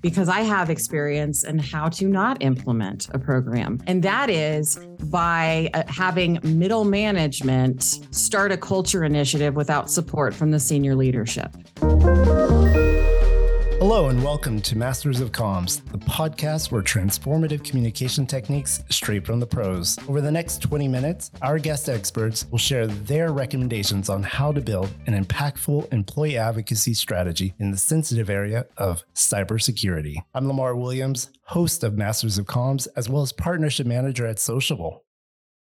because 0.00 0.28
I 0.28 0.40
have 0.40 0.68
experience 0.68 1.44
in 1.44 1.58
how 1.58 1.88
to 1.88 2.06
not 2.06 2.42
implement 2.42 3.08
a 3.14 3.18
program. 3.18 3.80
And 3.86 4.02
that 4.02 4.28
is 4.28 4.76
by 5.04 5.70
uh, 5.72 5.82
having 5.88 6.38
middle 6.42 6.84
management 6.84 7.82
start 7.82 8.52
a 8.52 8.58
culture 8.58 9.02
initiative 9.02 9.54
without 9.54 9.90
support 9.90 10.34
from 10.34 10.50
the 10.50 10.60
senior 10.60 10.94
leadership. 10.94 11.56
Hello, 13.86 14.08
and 14.08 14.24
welcome 14.24 14.62
to 14.62 14.78
Masters 14.78 15.20
of 15.20 15.30
Comms, 15.30 15.84
the 15.92 15.98
podcast 15.98 16.72
where 16.72 16.80
transformative 16.80 17.62
communication 17.62 18.26
techniques 18.26 18.82
straight 18.88 19.26
from 19.26 19.40
the 19.40 19.46
pros. 19.46 19.98
Over 20.08 20.22
the 20.22 20.30
next 20.30 20.62
20 20.62 20.88
minutes, 20.88 21.30
our 21.42 21.58
guest 21.58 21.90
experts 21.90 22.46
will 22.50 22.56
share 22.56 22.86
their 22.86 23.30
recommendations 23.30 24.08
on 24.08 24.22
how 24.22 24.52
to 24.52 24.62
build 24.62 24.88
an 25.06 25.22
impactful 25.22 25.92
employee 25.92 26.38
advocacy 26.38 26.94
strategy 26.94 27.52
in 27.58 27.72
the 27.72 27.76
sensitive 27.76 28.30
area 28.30 28.64
of 28.78 29.04
cybersecurity. 29.14 30.16
I'm 30.32 30.48
Lamar 30.48 30.74
Williams, 30.74 31.28
host 31.42 31.84
of 31.84 31.98
Masters 31.98 32.38
of 32.38 32.46
Comms, 32.46 32.88
as 32.96 33.10
well 33.10 33.20
as 33.20 33.32
partnership 33.32 33.86
manager 33.86 34.24
at 34.24 34.38
Sociabble. 34.38 35.04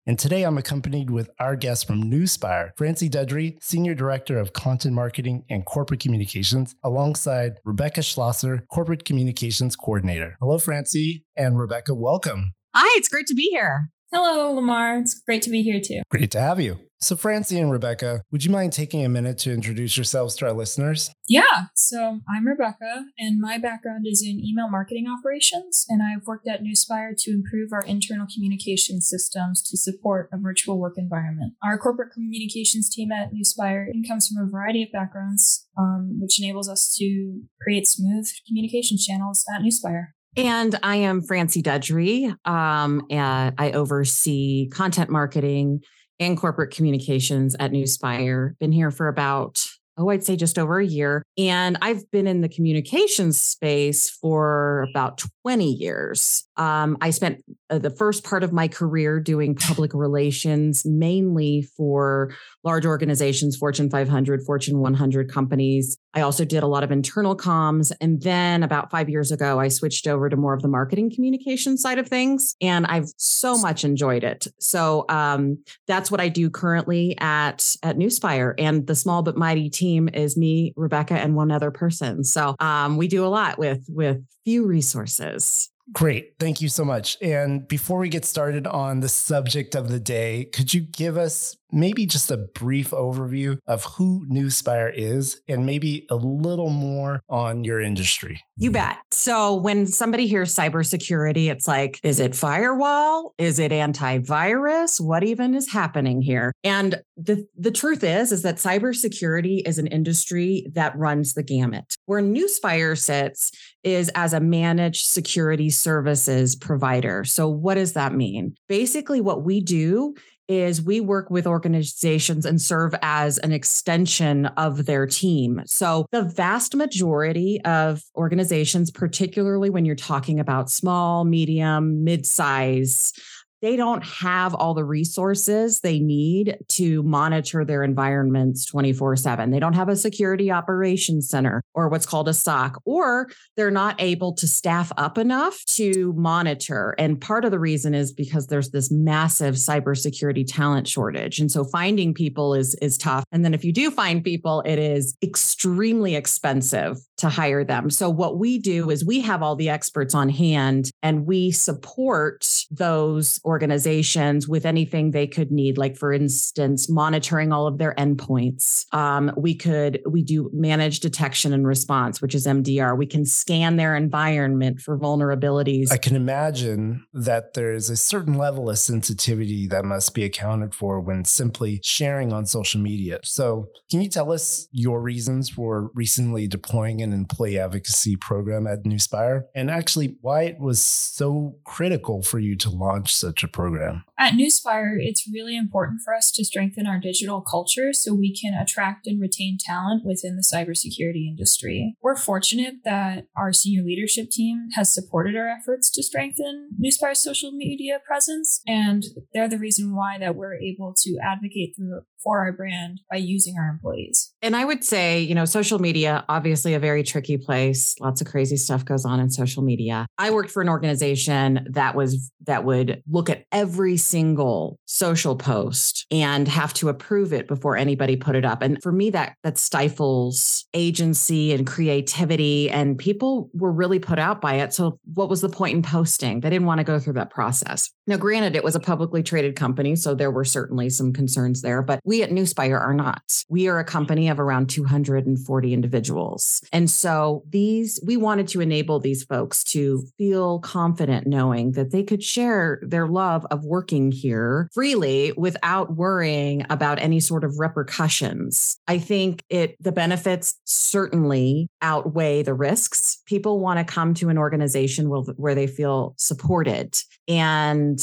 And 0.08 0.20
today 0.20 0.44
I'm 0.44 0.59
accompanied 0.59 1.09
with 1.09 1.32
our 1.40 1.55
guest 1.55 1.88
from 1.88 2.12
Nuspire, 2.12 2.70
Francie 2.77 3.09
Dudrey, 3.09 3.58
Senior 3.59 3.96
Director 3.96 4.38
of 4.38 4.54
Content 4.54 4.94
Marketing 4.94 5.44
and 5.50 5.66
Corporate 5.66 6.00
Communications, 6.00 6.76
alongside 6.84 7.54
Rebecca 7.66 8.02
Schloesser, 8.02 8.68
Corporate 8.68 9.04
Communications 9.04 9.76
Coordinator. 9.76 10.38
Hello, 10.40 10.60
Francie 10.60 11.26
and 11.36 11.58
Rebecca. 11.58 11.96
Welcome. 11.96 12.54
Hi, 12.76 12.86
it's 12.99 13.10
great 13.10 13.26
to 13.27 13.34
be 13.34 13.49
here. 13.49 13.90
Hello, 14.16 14.54
Lamar. 14.54 15.00
It's 15.00 15.20
great 15.20 15.42
to 15.42 15.50
be 15.50 15.62
here 15.62 15.82
too. 15.84 16.02
Great 16.10 16.32
to 16.32 16.40
have 16.40 16.58
you. 16.62 16.80
So, 17.02 17.18
Francie 17.18 17.60
and 17.60 17.70
Rebecca, 17.70 18.22
would 18.32 18.46
you 18.46 18.50
mind 18.50 18.72
taking 18.72 19.04
a 19.04 19.10
minute 19.10 19.38
to 19.40 19.52
introduce 19.52 19.98
yourselves 19.98 20.38
to 20.38 20.46
our 20.46 20.54
listeners? 20.54 21.12
Yeah. 21.28 21.66
So, 21.76 22.22
I'm 22.34 22.48
Rebecca, 22.48 23.04
and 23.20 23.41
my 23.41 23.58
background 23.58 24.05
is 24.08 24.24
in 24.26 24.40
email 24.40 24.70
marketing 24.70 25.07
operations, 25.10 25.85
and 25.90 26.02
I've 26.02 26.26
worked 26.26 26.48
at 26.48 26.62
Nuspire 26.63 27.12
to 27.18 27.32
improve 27.32 27.74
our 27.74 27.82
internal 27.82 28.26
communication 28.34 29.02
systems 29.02 29.62
to 29.70 29.77
support 29.77 30.29
a 30.32 30.38
virtual 30.38 30.79
work 30.79 30.94
environment. 30.98 31.55
Our 31.62 31.77
corporate 31.77 32.13
communications 32.13 32.90
team 32.90 33.12
at 33.12 33.32
Nuspire 33.34 33.88
comes 34.07 34.29
from 34.29 34.48
a 34.48 34.50
variety 34.50 34.82
of 34.84 34.94
backgrounds, 34.94 35.68
um, 35.77 36.20
which 36.22 36.41
enables 36.41 36.70
us 36.70 36.96
to 37.00 37.41
create 37.62 37.85
smooth 37.85 38.29
communication 38.48 38.98
channels 38.98 39.44
at 39.54 39.62
Nuspire. 39.62 40.13
And 40.38 40.78
I 40.84 40.98
am 40.98 41.22
Francie 41.22 41.62
Dudrey. 41.62 42.34
Um, 42.44 43.05
I 43.12 43.72
oversee 43.74 44.70
content 44.70 45.10
marketing 45.10 45.82
and 46.20 46.38
corporate 46.38 46.72
communications 46.74 47.55
at 47.60 47.72
Nuspire. 47.72 48.58
Been 48.60 48.72
here 48.72 48.91
for 48.91 49.08
about, 49.08 49.63
oh, 49.98 50.10
I'd 50.10 50.24
say 50.24 50.36
just 50.36 50.58
over 50.58 50.80
a 50.80 50.86
year. 50.86 51.24
And 51.38 51.78
I've 51.82 52.10
been 52.12 52.28
in 52.28 52.41
the 52.41 52.50
communications 52.50 53.40
space 53.40 54.10
for 54.10 54.88
about 54.91 55.22
20 55.44 55.72
years. 55.72 56.45
Um, 56.57 56.98
I 57.01 57.09
spent 57.09 57.43
uh, 57.70 57.79
the 57.79 57.89
first 57.89 58.23
part 58.23 58.43
of 58.43 58.53
my 58.53 58.67
career 58.67 59.20
doing 59.20 59.55
public 59.55 59.93
relations, 59.93 60.85
mainly 60.85 61.63
for 61.75 62.34
large 62.63 62.85
organizations, 62.85 63.57
Fortune 63.57 63.89
500, 63.89 64.44
Fortune 64.44 64.79
100 64.79 65.31
companies. 65.31 65.97
I 66.13 66.22
also 66.22 66.45
did 66.45 66.63
a 66.63 66.67
lot 66.67 66.83
of 66.83 66.91
internal 66.91 67.35
comms. 67.35 67.91
And 68.00 68.22
then 68.22 68.63
about 68.63 68.89
five 68.89 69.09
years 69.09 69.31
ago, 69.31 69.59
I 69.59 69.67
switched 69.67 70.07
over 70.07 70.29
to 70.29 70.35
more 70.35 70.53
of 70.53 70.61
the 70.61 70.67
marketing 70.67 71.11
communication 71.13 71.78
side 71.78 72.00
of 72.00 72.07
things. 72.07 72.56
And 72.61 72.85
I've 72.85 73.09
so 73.17 73.57
much 73.57 73.83
enjoyed 73.83 74.23
it. 74.23 74.47
So 74.59 75.06
um, 75.09 75.57
that's 75.88 76.09
what 76.09 76.22
I 76.22 76.29
do 76.29 76.50
currently 76.50 77.17
at, 77.19 77.75
at 77.83 77.97
Nuspire. 77.97 78.53
And 78.57 78.88
the 78.88 78.95
small 78.95 79.23
but 79.23 79.38
mighty 79.38 79.69
team 79.69 80.09
is 80.13 80.38
me, 80.38 80.73
Rebecca, 80.78 81.16
and 81.16 81.35
one 81.35 81.51
other 81.51 81.72
person. 81.72 82.23
So 82.23 82.56
um, 82.59 82.97
we 82.97 83.07
do 83.07 83.25
a 83.25 83.28
lot 83.28 83.57
with, 83.57 83.85
with 83.89 84.23
few 84.45 84.66
resources. 84.66 85.69
Great. 85.91 86.34
Thank 86.40 86.62
you 86.62 86.69
so 86.69 86.84
much. 86.84 87.18
And 87.22 87.68
before 87.68 88.00
we 88.00 88.09
get 88.09 88.25
started 88.25 88.66
on 88.66 89.01
the 89.01 89.09
subject 89.09 89.75
of 89.75 89.90
the 89.90 90.00
day, 90.00 90.46
could 90.46 90.73
you 90.73 90.81
give 90.81 91.18
us 91.18 91.56
maybe 91.72 92.06
just 92.06 92.31
a 92.31 92.38
brief 92.38 92.91
overview 92.91 93.57
of 93.68 93.84
who 93.84 94.25
Nuspire 94.28 94.91
is 94.95 95.41
and 95.47 95.66
maybe 95.66 96.07
a 96.09 96.16
little 96.16 96.69
more 96.69 97.22
on 97.29 97.63
your 97.63 97.81
industry? 97.81 98.41
You 98.56 98.72
bet. 98.72 98.97
So 99.12 99.56
when 99.56 99.85
somebody 99.85 100.25
hears 100.25 100.56
cybersecurity, 100.56 101.51
it's 101.51 101.68
like, 101.68 102.00
is 102.01 102.19
it 102.19 102.34
firewall? 102.35 103.34
Is 103.38 103.59
it 103.59 103.72
antivirus? 103.72 105.01
What 105.01 105.24
even 105.24 105.53
is 105.53 105.72
happening 105.72 106.22
here? 106.22 106.53
And 106.63 107.01
the, 107.18 107.45
the 107.57 107.72
truth 107.72 108.03
is, 108.03 108.31
is 108.31 108.41
that 108.44 108.56
cybersecurity 108.56 109.62
is 109.68 109.78
an 109.78 109.88
industry 109.88 110.68
that 110.74 110.97
runs 110.97 111.34
the 111.34 111.44
gamut. 111.44 111.95
Where 112.06 112.22
Nuspire 112.22 112.97
sits 112.97 113.51
is 113.85 114.09
as 114.16 114.34
a 114.34 114.40
managed 114.41 115.06
security 115.06 115.69
services 115.69 116.56
provider. 116.56 117.23
So 117.23 117.47
what 117.47 117.75
does 117.75 117.94
that 117.94 118.13
mean? 118.13 118.56
Basically, 118.68 119.22
what 119.22 119.44
we 119.44 119.62
do 119.62 120.16
is 120.47 120.81
we 120.81 121.00
work 121.00 121.29
with 121.31 121.47
organizations 121.47 122.45
and 122.45 122.62
serve 122.62 122.94
as 123.01 123.40
an 123.40 123.51
extension 123.51 124.45
of 124.45 124.85
their 124.85 125.07
team. 125.07 125.62
So 125.66 126.06
the 126.12 126.24
vast 126.24 126.75
majority 126.75 127.59
of 127.66 128.03
organizations, 128.16 128.91
particularly 128.91 129.69
when 129.69 129.85
you're 129.85 129.95
talking 129.95 130.40
about 130.40 130.69
small, 130.69 131.25
medium, 131.25 132.03
mid-size 132.03 133.13
they 133.61 133.75
don't 133.75 134.03
have 134.03 134.53
all 134.53 134.73
the 134.73 134.83
resources 134.83 135.79
they 135.79 135.99
need 135.99 136.57
to 136.69 137.03
monitor 137.03 137.66
their 137.66 137.83
environments 137.83 138.66
24 138.66 139.16
7. 139.16 139.51
They 139.51 139.59
don't 139.59 139.73
have 139.73 139.89
a 139.89 139.95
security 139.95 140.51
operations 140.51 141.29
center 141.29 141.61
or 141.73 141.89
what's 141.89 142.05
called 142.05 142.27
a 142.27 142.33
SOC, 142.33 142.81
or 142.85 143.27
they're 143.55 143.71
not 143.71 143.95
able 143.99 144.33
to 144.33 144.47
staff 144.47 144.91
up 144.97 145.17
enough 145.17 145.63
to 145.65 146.13
monitor. 146.17 146.95
And 146.97 147.19
part 147.19 147.45
of 147.45 147.51
the 147.51 147.59
reason 147.59 147.94
is 147.94 148.11
because 148.11 148.47
there's 148.47 148.71
this 148.71 148.91
massive 148.91 149.55
cybersecurity 149.55 150.45
talent 150.47 150.88
shortage. 150.88 151.39
And 151.39 151.51
so 151.51 151.63
finding 151.63 152.13
people 152.13 152.53
is, 152.53 152.75
is 152.81 152.97
tough. 152.97 153.23
And 153.31 153.44
then 153.44 153.53
if 153.53 153.63
you 153.63 153.71
do 153.71 153.91
find 153.91 154.23
people, 154.23 154.61
it 154.65 154.79
is 154.79 155.15
extremely 155.23 156.15
expensive 156.15 156.97
to 157.17 157.29
hire 157.29 157.63
them. 157.63 157.89
So 157.89 158.09
what 158.09 158.37
we 158.37 158.59
do 158.59 158.89
is 158.89 159.05
we 159.05 159.21
have 159.21 159.41
all 159.41 159.55
the 159.55 159.69
experts 159.69 160.13
on 160.13 160.29
hand 160.29 160.91
and 161.01 161.25
we 161.25 161.51
support 161.51 162.65
those 162.71 163.39
organizations 163.45 164.47
with 164.47 164.65
anything 164.65 165.11
they 165.11 165.27
could 165.27 165.51
need. 165.51 165.77
Like 165.77 165.97
for 165.97 166.11
instance, 166.11 166.89
monitoring 166.89 167.51
all 167.51 167.67
of 167.67 167.77
their 167.77 167.93
endpoints. 167.95 168.85
Um, 168.93 169.31
we 169.37 169.55
could 169.55 170.01
we 170.09 170.23
do 170.23 170.49
manage 170.53 170.99
detection 170.99 171.53
and 171.53 171.65
response, 171.65 172.21
which 172.21 172.35
is 172.35 172.45
MDR. 172.45 172.97
We 172.97 173.05
can 173.05 173.25
scan 173.25 173.77
their 173.77 173.95
environment 173.95 174.81
for 174.81 174.97
vulnerabilities. 174.97 175.91
I 175.91 175.97
can 175.97 176.15
imagine 176.15 177.05
that 177.13 177.53
there's 177.53 177.89
a 177.89 177.97
certain 177.97 178.33
level 178.33 178.69
of 178.69 178.77
sensitivity 178.77 179.67
that 179.67 179.85
must 179.85 180.13
be 180.13 180.23
accounted 180.23 180.73
for 180.73 180.99
when 180.99 181.25
simply 181.25 181.79
sharing 181.83 182.33
on 182.33 182.45
social 182.45 182.81
media. 182.81 183.19
So, 183.23 183.69
can 183.89 184.01
you 184.01 184.09
tell 184.09 184.31
us 184.31 184.67
your 184.71 185.01
reasons 185.01 185.49
for 185.49 185.91
recently 185.93 186.47
deploying 186.47 186.99
an 187.05 187.19
employee 187.19 187.59
advocacy 187.59 188.16
program 188.16 188.67
at 188.67 188.83
Nuspire 188.83 189.43
and 189.53 189.69
actually 189.69 190.17
why 190.21 190.43
it 190.43 190.59
was 190.59 190.83
so 190.83 191.55
critical 191.63 192.21
for 192.21 192.39
you 192.39 192.55
to 192.57 192.69
launch 192.69 193.13
such 193.13 193.43
a 193.43 193.47
program? 193.47 194.03
At 194.17 194.33
Nuspire, 194.33 194.95
it's 194.97 195.29
really 195.31 195.57
important 195.57 196.01
for 196.03 196.13
us 196.13 196.31
to 196.31 196.44
strengthen 196.44 196.88
our 196.88 196.99
digital 196.99 197.41
culture 197.41 197.94
so 197.94 198.13
we 198.13 198.35
can 198.35 198.53
attract 198.53 199.07
and 199.07 199.21
retain 199.21 199.57
talent 199.59 200.03
within 200.05 200.35
the 200.35 200.44
cybersecurity 200.44 201.27
industry. 201.27 201.95
We're 202.01 202.15
fortunate 202.15 202.75
that 202.85 203.27
our 203.38 203.53
senior 203.53 203.83
leadership 203.83 204.29
team 204.31 204.69
has 204.73 204.94
supported 204.94 205.35
our 205.35 205.47
efforts 205.47 205.91
to 205.91 206.03
strengthen 206.03 206.69
Nuspire's 206.83 207.19
social 207.19 207.51
media 207.51 207.99
presence, 208.05 208.61
and 208.67 209.03
they're 209.33 209.49
the 209.49 209.59
reason 209.59 209.95
why 209.95 210.17
that 210.19 210.35
we're 210.35 210.55
able 210.55 210.94
to 210.97 211.17
advocate 211.23 211.75
through 211.75 212.01
for 212.25 212.39
our 212.39 212.51
brand 212.51 213.01
by 213.09 213.17
using 213.17 213.55
our 213.57 213.69
employees. 213.69 214.33
And 214.41 214.55
I 214.55 214.65
would 214.65 214.83
say, 214.83 215.21
you 215.21 215.35
know, 215.35 215.45
social 215.45 215.77
media, 215.77 216.25
obviously 216.27 216.73
a 216.73 216.79
very 216.79 216.94
tricky 217.03 217.38
place. 217.38 217.95
Lots 218.00 218.21
of 218.21 218.27
crazy 218.27 218.57
stuff 218.57 218.86
goes 218.86 219.06
on 219.06 219.19
in 219.19 219.30
social 219.30 219.63
media. 219.63 220.07
I 220.18 220.31
worked 220.31 220.51
for 220.51 220.62
an 220.62 220.69
organization 220.69 221.68
that 221.71 221.95
was 221.95 222.31
that 222.45 222.63
would 222.63 223.01
look 223.09 223.30
at 223.30 223.45
every 223.51 223.97
single 223.97 224.80
social 224.86 225.36
post 225.36 226.06
and 226.12 226.47
have 226.47 226.74
to 226.75 226.89
approve 226.89 227.33
it 227.33 227.47
before 227.47 227.75
anybody 227.75 228.15
put 228.15 228.36
it 228.36 228.45
up. 228.45 228.62
And 228.62 228.81
for 228.81 228.92
me 228.92 229.09
that 229.12 229.36
that 229.44 229.57
stifles 229.57 230.65
agency 230.74 231.53
and 231.53 231.65
creativity 231.65 232.69
and 232.69 232.97
people 232.97 233.50
were 233.53 233.71
really 233.71 234.00
put 234.00 234.19
out 234.19 234.42
by 234.42 234.56
it. 234.56 234.74
So 234.74 235.00
what 235.13 235.30
was 235.30 235.42
the 235.42 235.50
point 235.50 235.75
in 235.75 235.81
posting? 235.81 236.42
They 236.42 236.50
didn't 236.50 236.68
want 236.68 236.80
to 236.80 236.83
go 236.83 237.00
through 237.00 237.13
that 237.13 237.30
process. 237.30 237.89
Now 238.07 238.18
granted 238.18 238.56
it 238.56 238.63
was 238.63 238.75
a 238.75 238.80
publicly 238.80 239.24
traded 239.24 239.56
company, 239.56 239.95
so 239.95 240.13
there 240.13 240.31
were 240.31 240.45
certainly 240.45 240.89
some 240.89 241.12
concerns 241.12 241.62
there, 241.62 241.81
but 241.81 242.00
we 242.06 242.21
at 242.21 242.30
Nuspire 242.30 242.80
are 242.80 242.94
not. 242.94 243.44
We 243.50 243.68
are 243.68 243.80
a 243.80 243.83
company 243.83 244.30
of 244.30 244.39
around 244.39 244.69
240 244.69 245.74
individuals. 245.74 246.62
And 246.71 246.84
so 246.89 247.43
these, 247.49 247.99
we 248.05 248.17
wanted 248.17 248.47
to 248.49 248.61
enable 248.61 248.99
these 248.99 249.23
folks 249.23 249.63
to 249.65 250.03
feel 250.17 250.59
confident 250.59 251.27
knowing 251.27 251.71
that 251.73 251.91
they 251.91 252.03
could 252.03 252.23
share 252.23 252.79
their 252.81 253.07
love 253.07 253.45
of 253.51 253.63
working 253.63 254.11
here 254.11 254.69
freely 254.73 255.33
without 255.37 255.95
worrying 255.95 256.65
about 256.69 256.99
any 256.99 257.19
sort 257.19 257.43
of 257.43 257.59
repercussions. 257.59 258.77
I 258.87 258.97
think 258.97 259.43
it, 259.49 259.81
the 259.81 259.91
benefits 259.91 260.55
certainly 260.65 261.69
outweigh 261.81 262.43
the 262.43 262.53
risks. 262.53 263.21
People 263.25 263.59
want 263.59 263.79
to 263.79 263.85
come 263.85 264.13
to 264.15 264.29
an 264.29 264.37
organization 264.37 265.09
where, 265.09 265.21
where 265.35 265.55
they 265.55 265.67
feel 265.67 266.13
supported. 266.17 266.95
And 267.27 267.99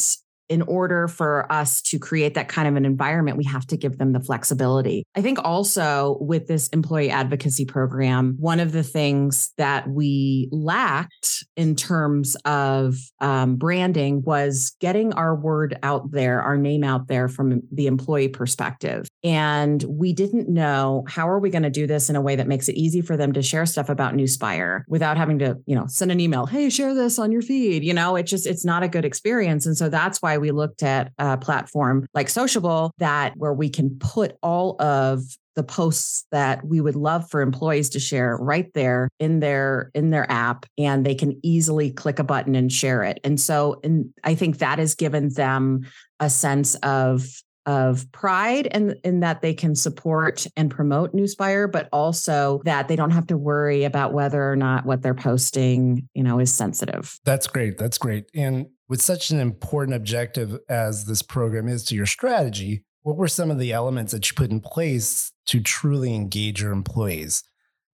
in 0.52 0.60
order 0.60 1.08
for 1.08 1.50
us 1.50 1.80
to 1.80 1.98
create 1.98 2.34
that 2.34 2.46
kind 2.46 2.68
of 2.68 2.76
an 2.76 2.84
environment, 2.84 3.38
we 3.38 3.44
have 3.44 3.66
to 3.66 3.74
give 3.74 3.96
them 3.96 4.12
the 4.12 4.20
flexibility. 4.20 5.02
I 5.14 5.22
think 5.22 5.38
also 5.42 6.18
with 6.20 6.46
this 6.46 6.68
employee 6.68 7.10
advocacy 7.10 7.64
program, 7.64 8.36
one 8.38 8.60
of 8.60 8.72
the 8.72 8.82
things 8.82 9.50
that 9.56 9.88
we 9.88 10.50
lacked 10.52 11.46
in 11.56 11.74
terms 11.74 12.36
of 12.44 12.96
um, 13.20 13.56
branding 13.56 14.22
was 14.26 14.76
getting 14.78 15.14
our 15.14 15.34
word 15.34 15.78
out 15.82 16.10
there, 16.10 16.42
our 16.42 16.58
name 16.58 16.84
out 16.84 17.08
there 17.08 17.28
from 17.28 17.62
the 17.72 17.86
employee 17.86 18.28
perspective. 18.28 19.08
And 19.24 19.82
we 19.88 20.12
didn't 20.12 20.50
know 20.50 21.04
how 21.08 21.30
are 21.30 21.38
we 21.38 21.48
going 21.48 21.62
to 21.62 21.70
do 21.70 21.86
this 21.86 22.10
in 22.10 22.16
a 22.16 22.20
way 22.20 22.36
that 22.36 22.46
makes 22.46 22.68
it 22.68 22.74
easy 22.74 23.00
for 23.00 23.16
them 23.16 23.32
to 23.32 23.40
share 23.40 23.64
stuff 23.64 23.88
about 23.88 24.12
Nuspire 24.12 24.82
without 24.86 25.16
having 25.16 25.38
to, 25.38 25.56
you 25.64 25.74
know, 25.74 25.86
send 25.86 26.12
an 26.12 26.20
email, 26.20 26.44
hey, 26.44 26.68
share 26.68 26.92
this 26.92 27.18
on 27.18 27.32
your 27.32 27.40
feed. 27.40 27.82
You 27.82 27.94
know, 27.94 28.16
it 28.16 28.24
just, 28.24 28.46
it's 28.46 28.66
not 28.66 28.82
a 28.82 28.88
good 28.88 29.06
experience. 29.06 29.64
And 29.64 29.78
so 29.78 29.88
that's 29.88 30.20
why 30.20 30.41
we 30.42 30.50
looked 30.50 30.82
at 30.82 31.12
a 31.18 31.38
platform 31.38 32.06
like 32.12 32.28
Sociabble 32.28 32.92
that 32.98 33.34
where 33.36 33.54
we 33.54 33.70
can 33.70 33.96
put 33.98 34.36
all 34.42 34.76
of 34.82 35.22
the 35.54 35.62
posts 35.62 36.26
that 36.32 36.64
we 36.66 36.80
would 36.80 36.96
love 36.96 37.28
for 37.30 37.40
employees 37.40 37.90
to 37.90 38.00
share 38.00 38.36
right 38.36 38.72
there 38.74 39.08
in 39.18 39.40
their 39.40 39.90
in 39.94 40.10
their 40.10 40.30
app 40.30 40.66
and 40.78 41.06
they 41.06 41.14
can 41.14 41.38
easily 41.42 41.90
click 41.90 42.18
a 42.18 42.24
button 42.24 42.54
and 42.54 42.72
share 42.72 43.02
it 43.02 43.20
and 43.22 43.38
so 43.38 43.78
and 43.84 44.08
i 44.24 44.34
think 44.34 44.58
that 44.58 44.78
has 44.78 44.94
given 44.94 45.28
them 45.34 45.82
a 46.20 46.30
sense 46.30 46.74
of 46.76 47.26
of 47.66 48.10
pride 48.10 48.66
and 48.72 48.92
in, 48.92 49.00
in 49.04 49.20
that 49.20 49.40
they 49.40 49.54
can 49.54 49.74
support 49.74 50.46
and 50.56 50.70
promote 50.70 51.14
Nuspire, 51.14 51.70
but 51.70 51.88
also 51.92 52.60
that 52.64 52.88
they 52.88 52.96
don't 52.96 53.12
have 53.12 53.26
to 53.28 53.36
worry 53.36 53.84
about 53.84 54.12
whether 54.12 54.50
or 54.50 54.56
not 54.56 54.84
what 54.84 55.02
they're 55.02 55.14
posting, 55.14 56.08
you 56.14 56.22
know, 56.22 56.40
is 56.40 56.52
sensitive. 56.52 57.18
That's 57.24 57.46
great. 57.46 57.78
That's 57.78 57.98
great. 57.98 58.24
And 58.34 58.66
with 58.92 59.00
such 59.00 59.30
an 59.30 59.40
important 59.40 59.96
objective 59.96 60.58
as 60.68 61.06
this 61.06 61.22
program 61.22 61.66
is 61.66 61.82
to 61.82 61.94
your 61.94 62.04
strategy, 62.04 62.84
what 63.00 63.16
were 63.16 63.26
some 63.26 63.50
of 63.50 63.58
the 63.58 63.72
elements 63.72 64.12
that 64.12 64.28
you 64.28 64.34
put 64.34 64.50
in 64.50 64.60
place 64.60 65.32
to 65.46 65.62
truly 65.62 66.14
engage 66.14 66.60
your 66.60 66.72
employees? 66.72 67.42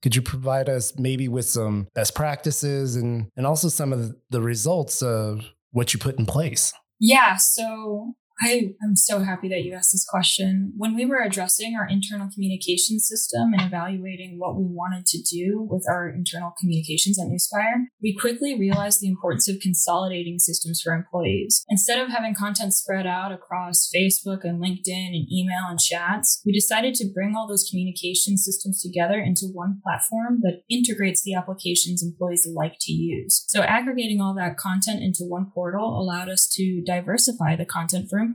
Could 0.02 0.16
you 0.16 0.22
provide 0.22 0.68
us 0.68 0.98
maybe 0.98 1.28
with 1.28 1.44
some 1.44 1.86
best 1.94 2.16
practices 2.16 2.96
and, 2.96 3.28
and 3.36 3.46
also 3.46 3.68
some 3.68 3.92
of 3.92 4.16
the 4.30 4.40
results 4.40 5.00
of 5.00 5.44
what 5.70 5.94
you 5.94 6.00
put 6.00 6.18
in 6.18 6.26
place? 6.26 6.72
Yeah. 6.98 7.36
So 7.36 8.14
I 8.40 8.74
am 8.82 8.94
so 8.94 9.20
happy 9.20 9.48
that 9.48 9.64
you 9.64 9.74
asked 9.74 9.92
this 9.92 10.06
question. 10.08 10.72
When 10.76 10.94
we 10.94 11.04
were 11.04 11.20
addressing 11.20 11.74
our 11.74 11.88
internal 11.88 12.28
communication 12.32 13.00
system 13.00 13.52
and 13.52 13.62
evaluating 13.62 14.38
what 14.38 14.56
we 14.56 14.64
wanted 14.64 15.06
to 15.06 15.22
do 15.22 15.66
with 15.68 15.84
our 15.90 16.08
internal 16.08 16.54
communications 16.58 17.18
at 17.18 17.26
Nuspire, 17.26 17.86
we 18.00 18.16
quickly 18.16 18.56
realized 18.56 19.00
the 19.00 19.08
importance 19.08 19.48
of 19.48 19.58
consolidating 19.60 20.38
systems 20.38 20.80
for 20.80 20.92
employees. 20.92 21.64
Instead 21.68 21.98
of 21.98 22.10
having 22.10 22.34
content 22.34 22.74
spread 22.74 23.06
out 23.08 23.32
across 23.32 23.90
Facebook 23.94 24.44
and 24.44 24.62
LinkedIn 24.62 25.08
and 25.08 25.26
email 25.32 25.66
and 25.68 25.80
chats, 25.80 26.40
we 26.46 26.52
decided 26.52 26.94
to 26.94 27.10
bring 27.12 27.34
all 27.34 27.48
those 27.48 27.68
communication 27.68 28.36
systems 28.36 28.80
together 28.80 29.18
into 29.18 29.46
one 29.52 29.80
platform 29.82 30.38
that 30.42 30.62
integrates 30.70 31.22
the 31.22 31.34
applications 31.34 32.04
employees 32.04 32.46
like 32.54 32.76
to 32.80 32.92
use. 32.92 33.44
So 33.48 33.62
aggregating 33.62 34.20
all 34.20 34.34
that 34.34 34.56
content 34.56 35.02
into 35.02 35.24
one 35.24 35.50
portal 35.52 36.00
allowed 36.00 36.28
us 36.28 36.46
to 36.54 36.82
diversify 36.86 37.56
the 37.56 37.66
content 37.66 38.08
for 38.08 38.18
employees 38.18 38.27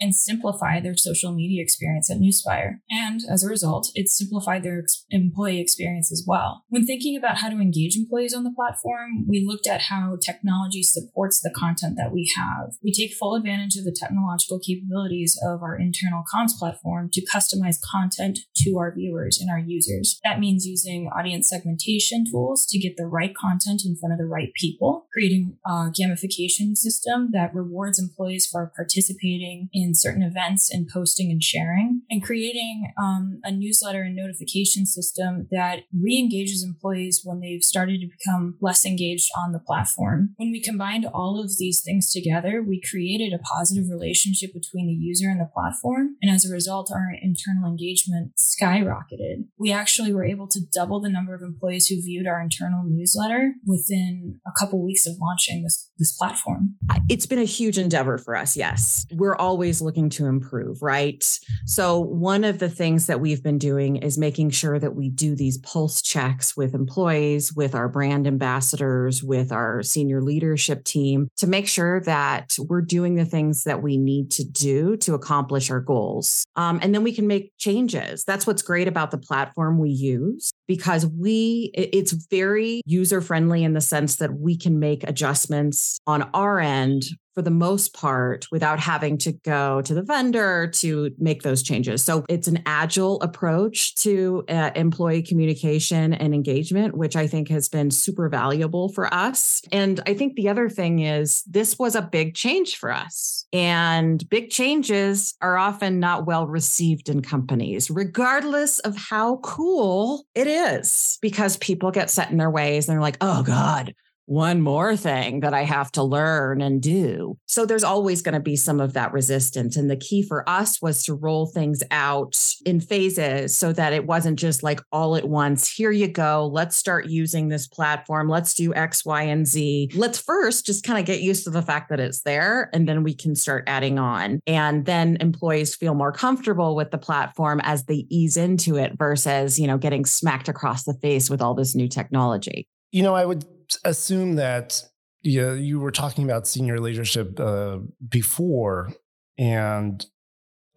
and 0.00 0.14
simplify 0.14 0.80
their 0.80 0.96
social 0.96 1.32
media 1.32 1.62
experience 1.62 2.10
at 2.10 2.18
Nuspire. 2.18 2.78
And 2.90 3.20
as 3.28 3.44
a 3.44 3.48
result, 3.48 3.90
it 3.94 4.08
simplified 4.08 4.62
their 4.62 4.80
ex- 4.80 5.04
employee 5.10 5.60
experience 5.60 6.12
as 6.12 6.24
well. 6.26 6.64
When 6.68 6.86
thinking 6.86 7.16
about 7.16 7.38
how 7.38 7.50
to 7.50 7.60
engage 7.60 7.96
employees 7.96 8.34
on 8.34 8.44
the 8.44 8.52
platform, 8.54 9.26
we 9.28 9.44
looked 9.46 9.66
at 9.66 9.82
how 9.82 10.16
technology 10.24 10.82
supports 10.82 11.40
the 11.40 11.50
content 11.54 11.96
that 11.96 12.12
we 12.12 12.30
have. 12.36 12.74
We 12.82 12.92
take 12.92 13.14
full 13.14 13.34
advantage 13.34 13.76
of 13.76 13.84
the 13.84 13.96
technological 13.98 14.58
capabilities 14.58 15.38
of 15.42 15.62
our 15.62 15.76
internal 15.78 16.22
comms 16.32 16.56
platform 16.58 17.10
to 17.12 17.26
customize 17.26 17.76
content 17.92 18.40
to 18.56 18.78
our 18.78 18.94
viewers 18.94 19.38
and 19.40 19.50
our 19.50 19.58
users. 19.58 20.20
That 20.24 20.40
means 20.40 20.66
using 20.66 21.08
audience 21.08 21.48
segmentation 21.48 22.24
tools 22.30 22.66
to 22.66 22.78
get 22.78 22.96
the 22.96 23.06
right 23.06 23.34
content 23.34 23.82
in 23.84 23.96
front 23.96 24.12
of 24.12 24.18
the 24.18 24.26
right 24.26 24.52
people, 24.54 25.06
creating 25.12 25.58
a 25.66 25.90
gamification 25.90 26.76
system 26.76 27.30
that 27.32 27.54
rewards 27.54 27.98
employees 27.98 28.46
for 28.46 28.72
participating 28.74 29.33
participating 29.34 29.68
in 29.72 29.94
certain 29.94 30.22
events 30.22 30.70
and 30.72 30.88
posting 30.92 31.30
and 31.30 31.42
sharing, 31.42 32.02
and 32.10 32.22
creating 32.22 32.92
um, 33.00 33.40
a 33.44 33.50
newsletter 33.50 34.02
and 34.02 34.16
notification 34.16 34.86
system 34.86 35.46
that 35.50 35.80
re 35.98 36.18
engages 36.18 36.62
employees 36.62 37.22
when 37.24 37.40
they've 37.40 37.62
started 37.62 38.00
to 38.00 38.06
become 38.06 38.56
less 38.60 38.84
engaged 38.84 39.30
on 39.36 39.52
the 39.52 39.58
platform. 39.58 40.30
When 40.36 40.50
we 40.50 40.60
combined 40.60 41.06
all 41.12 41.40
of 41.40 41.50
these 41.58 41.82
things 41.84 42.10
together, 42.12 42.62
we 42.62 42.80
created 42.80 43.32
a 43.32 43.38
positive 43.38 43.84
relationship 43.90 44.52
between 44.52 44.86
the 44.86 44.92
user 44.92 45.28
and 45.28 45.40
the 45.40 45.50
platform. 45.52 46.16
And 46.22 46.34
as 46.34 46.44
a 46.44 46.52
result, 46.52 46.90
our 46.92 47.12
internal 47.20 47.68
engagement 47.68 48.32
skyrocketed. 48.38 49.46
We 49.58 49.72
actually 49.72 50.12
were 50.12 50.24
able 50.24 50.48
to 50.48 50.60
double 50.72 51.00
the 51.00 51.08
number 51.08 51.34
of 51.34 51.42
employees 51.42 51.86
who 51.86 52.00
viewed 52.02 52.26
our 52.26 52.40
internal 52.40 52.84
newsletter 52.86 53.54
within 53.66 54.40
a 54.46 54.52
couple 54.58 54.84
weeks 54.84 55.06
of 55.06 55.14
launching 55.20 55.62
this, 55.62 55.90
this 55.98 56.12
platform. 56.16 56.74
It's 57.08 57.26
been 57.26 57.38
a 57.38 57.44
huge 57.44 57.78
endeavor 57.78 58.18
for 58.18 58.36
us, 58.36 58.56
yes 58.56 59.06
we're 59.23 59.23
always 59.32 59.80
looking 59.80 60.10
to 60.10 60.26
improve, 60.26 60.82
right? 60.82 61.24
So, 61.66 62.00
one 62.00 62.44
of 62.44 62.58
the 62.58 62.68
things 62.68 63.06
that 63.06 63.20
we've 63.20 63.42
been 63.42 63.58
doing 63.58 63.96
is 63.96 64.18
making 64.18 64.50
sure 64.50 64.78
that 64.78 64.94
we 64.94 65.08
do 65.08 65.34
these 65.34 65.58
pulse 65.58 66.02
checks 66.02 66.56
with 66.56 66.74
employees, 66.74 67.54
with 67.54 67.74
our 67.74 67.88
brand 67.88 68.26
ambassadors, 68.26 69.22
with 69.22 69.52
our 69.52 69.82
senior 69.82 70.20
leadership 70.20 70.84
team 70.84 71.28
to 71.36 71.46
make 71.46 71.68
sure 71.68 72.00
that 72.00 72.56
we're 72.58 72.82
doing 72.82 73.14
the 73.14 73.24
things 73.24 73.64
that 73.64 73.82
we 73.82 73.96
need 73.96 74.30
to 74.32 74.44
do 74.44 74.96
to 74.98 75.14
accomplish 75.14 75.70
our 75.70 75.80
goals. 75.80 76.44
Um, 76.56 76.78
and 76.82 76.94
then 76.94 77.02
we 77.02 77.14
can 77.14 77.26
make 77.26 77.52
changes. 77.58 78.24
That's 78.24 78.46
what's 78.46 78.62
great 78.62 78.88
about 78.88 79.10
the 79.10 79.18
platform 79.18 79.78
we 79.78 79.90
use 79.90 80.52
because 80.66 81.06
we, 81.06 81.70
it's 81.74 82.12
very 82.12 82.80
user 82.86 83.20
friendly 83.20 83.64
in 83.64 83.74
the 83.74 83.80
sense 83.80 84.16
that 84.16 84.34
we 84.34 84.56
can 84.56 84.78
make 84.78 85.04
adjustments 85.04 85.98
on 86.06 86.22
our 86.34 86.60
end 86.60 87.04
for 87.34 87.42
the 87.42 87.50
most 87.50 87.92
part 87.94 88.46
without 88.50 88.78
having 88.78 89.18
to 89.18 89.32
go 89.32 89.82
to 89.82 89.94
the 89.94 90.02
vendor 90.02 90.68
to 90.68 91.10
make 91.18 91.42
those 91.42 91.62
changes. 91.62 92.02
So 92.02 92.24
it's 92.28 92.48
an 92.48 92.62
agile 92.66 93.20
approach 93.20 93.94
to 93.96 94.44
uh, 94.48 94.70
employee 94.74 95.22
communication 95.22 96.14
and 96.14 96.34
engagement, 96.34 96.96
which 96.96 97.16
I 97.16 97.26
think 97.26 97.48
has 97.48 97.68
been 97.68 97.90
super 97.90 98.28
valuable 98.28 98.88
for 98.88 99.12
us. 99.12 99.62
And 99.72 100.00
I 100.06 100.14
think 100.14 100.34
the 100.34 100.48
other 100.48 100.68
thing 100.68 101.00
is 101.00 101.42
this 101.44 101.78
was 101.78 101.94
a 101.94 102.02
big 102.02 102.34
change 102.34 102.76
for 102.76 102.92
us. 102.92 103.46
And 103.52 104.28
big 104.28 104.50
changes 104.50 105.34
are 105.40 105.56
often 105.56 106.00
not 106.00 106.26
well 106.26 106.46
received 106.46 107.08
in 107.08 107.22
companies, 107.22 107.90
regardless 107.90 108.78
of 108.80 108.96
how 108.96 109.36
cool 109.38 110.26
it 110.34 110.46
is, 110.46 111.18
because 111.20 111.56
people 111.58 111.90
get 111.90 112.10
set 112.10 112.30
in 112.30 112.38
their 112.38 112.50
ways 112.50 112.88
and 112.88 112.94
they're 112.94 113.02
like, 113.02 113.18
oh 113.20 113.42
God, 113.42 113.94
one 114.26 114.60
more 114.60 114.96
thing 114.96 115.40
that 115.40 115.54
I 115.54 115.62
have 115.62 115.92
to 115.92 116.02
learn 116.02 116.60
and 116.60 116.80
do. 116.80 117.38
So 117.46 117.66
there's 117.66 117.84
always 117.84 118.22
going 118.22 118.34
to 118.34 118.40
be 118.40 118.56
some 118.56 118.80
of 118.80 118.94
that 118.94 119.12
resistance. 119.12 119.76
And 119.76 119.90
the 119.90 119.96
key 119.96 120.22
for 120.22 120.48
us 120.48 120.80
was 120.80 121.02
to 121.04 121.14
roll 121.14 121.46
things 121.46 121.82
out 121.90 122.36
in 122.64 122.80
phases 122.80 123.56
so 123.56 123.72
that 123.72 123.92
it 123.92 124.06
wasn't 124.06 124.38
just 124.38 124.62
like 124.62 124.80
all 124.92 125.16
at 125.16 125.28
once. 125.28 125.70
Here 125.70 125.90
you 125.90 126.08
go. 126.08 126.50
Let's 126.52 126.76
start 126.76 127.06
using 127.06 127.48
this 127.48 127.66
platform. 127.66 128.28
Let's 128.28 128.54
do 128.54 128.74
X, 128.74 129.04
Y, 129.04 129.22
and 129.22 129.46
Z. 129.46 129.90
Let's 129.94 130.18
first 130.18 130.66
just 130.66 130.84
kind 130.84 130.98
of 130.98 131.04
get 131.04 131.20
used 131.20 131.44
to 131.44 131.50
the 131.50 131.62
fact 131.62 131.90
that 131.90 132.00
it's 132.00 132.22
there 132.22 132.70
and 132.72 132.88
then 132.88 133.02
we 133.02 133.14
can 133.14 133.34
start 133.34 133.64
adding 133.66 133.98
on. 133.98 134.40
And 134.46 134.86
then 134.86 135.16
employees 135.20 135.74
feel 135.74 135.94
more 135.94 136.12
comfortable 136.12 136.74
with 136.74 136.90
the 136.90 136.98
platform 136.98 137.60
as 137.62 137.84
they 137.84 138.06
ease 138.08 138.36
into 138.36 138.76
it 138.76 138.92
versus, 138.96 139.58
you 139.58 139.66
know, 139.66 139.78
getting 139.78 140.04
smacked 140.04 140.48
across 140.48 140.84
the 140.84 140.94
face 140.94 141.28
with 141.28 141.42
all 141.42 141.54
this 141.54 141.74
new 141.74 141.88
technology. 141.88 142.66
You 142.92 143.02
know, 143.02 143.14
I 143.14 143.24
would 143.24 143.44
assume 143.84 144.36
that 144.36 144.82
you, 145.22 145.52
you 145.52 145.80
were 145.80 145.90
talking 145.90 146.24
about 146.24 146.46
senior 146.46 146.80
leadership 146.80 147.38
uh, 147.40 147.78
before, 148.08 148.92
and 149.38 150.04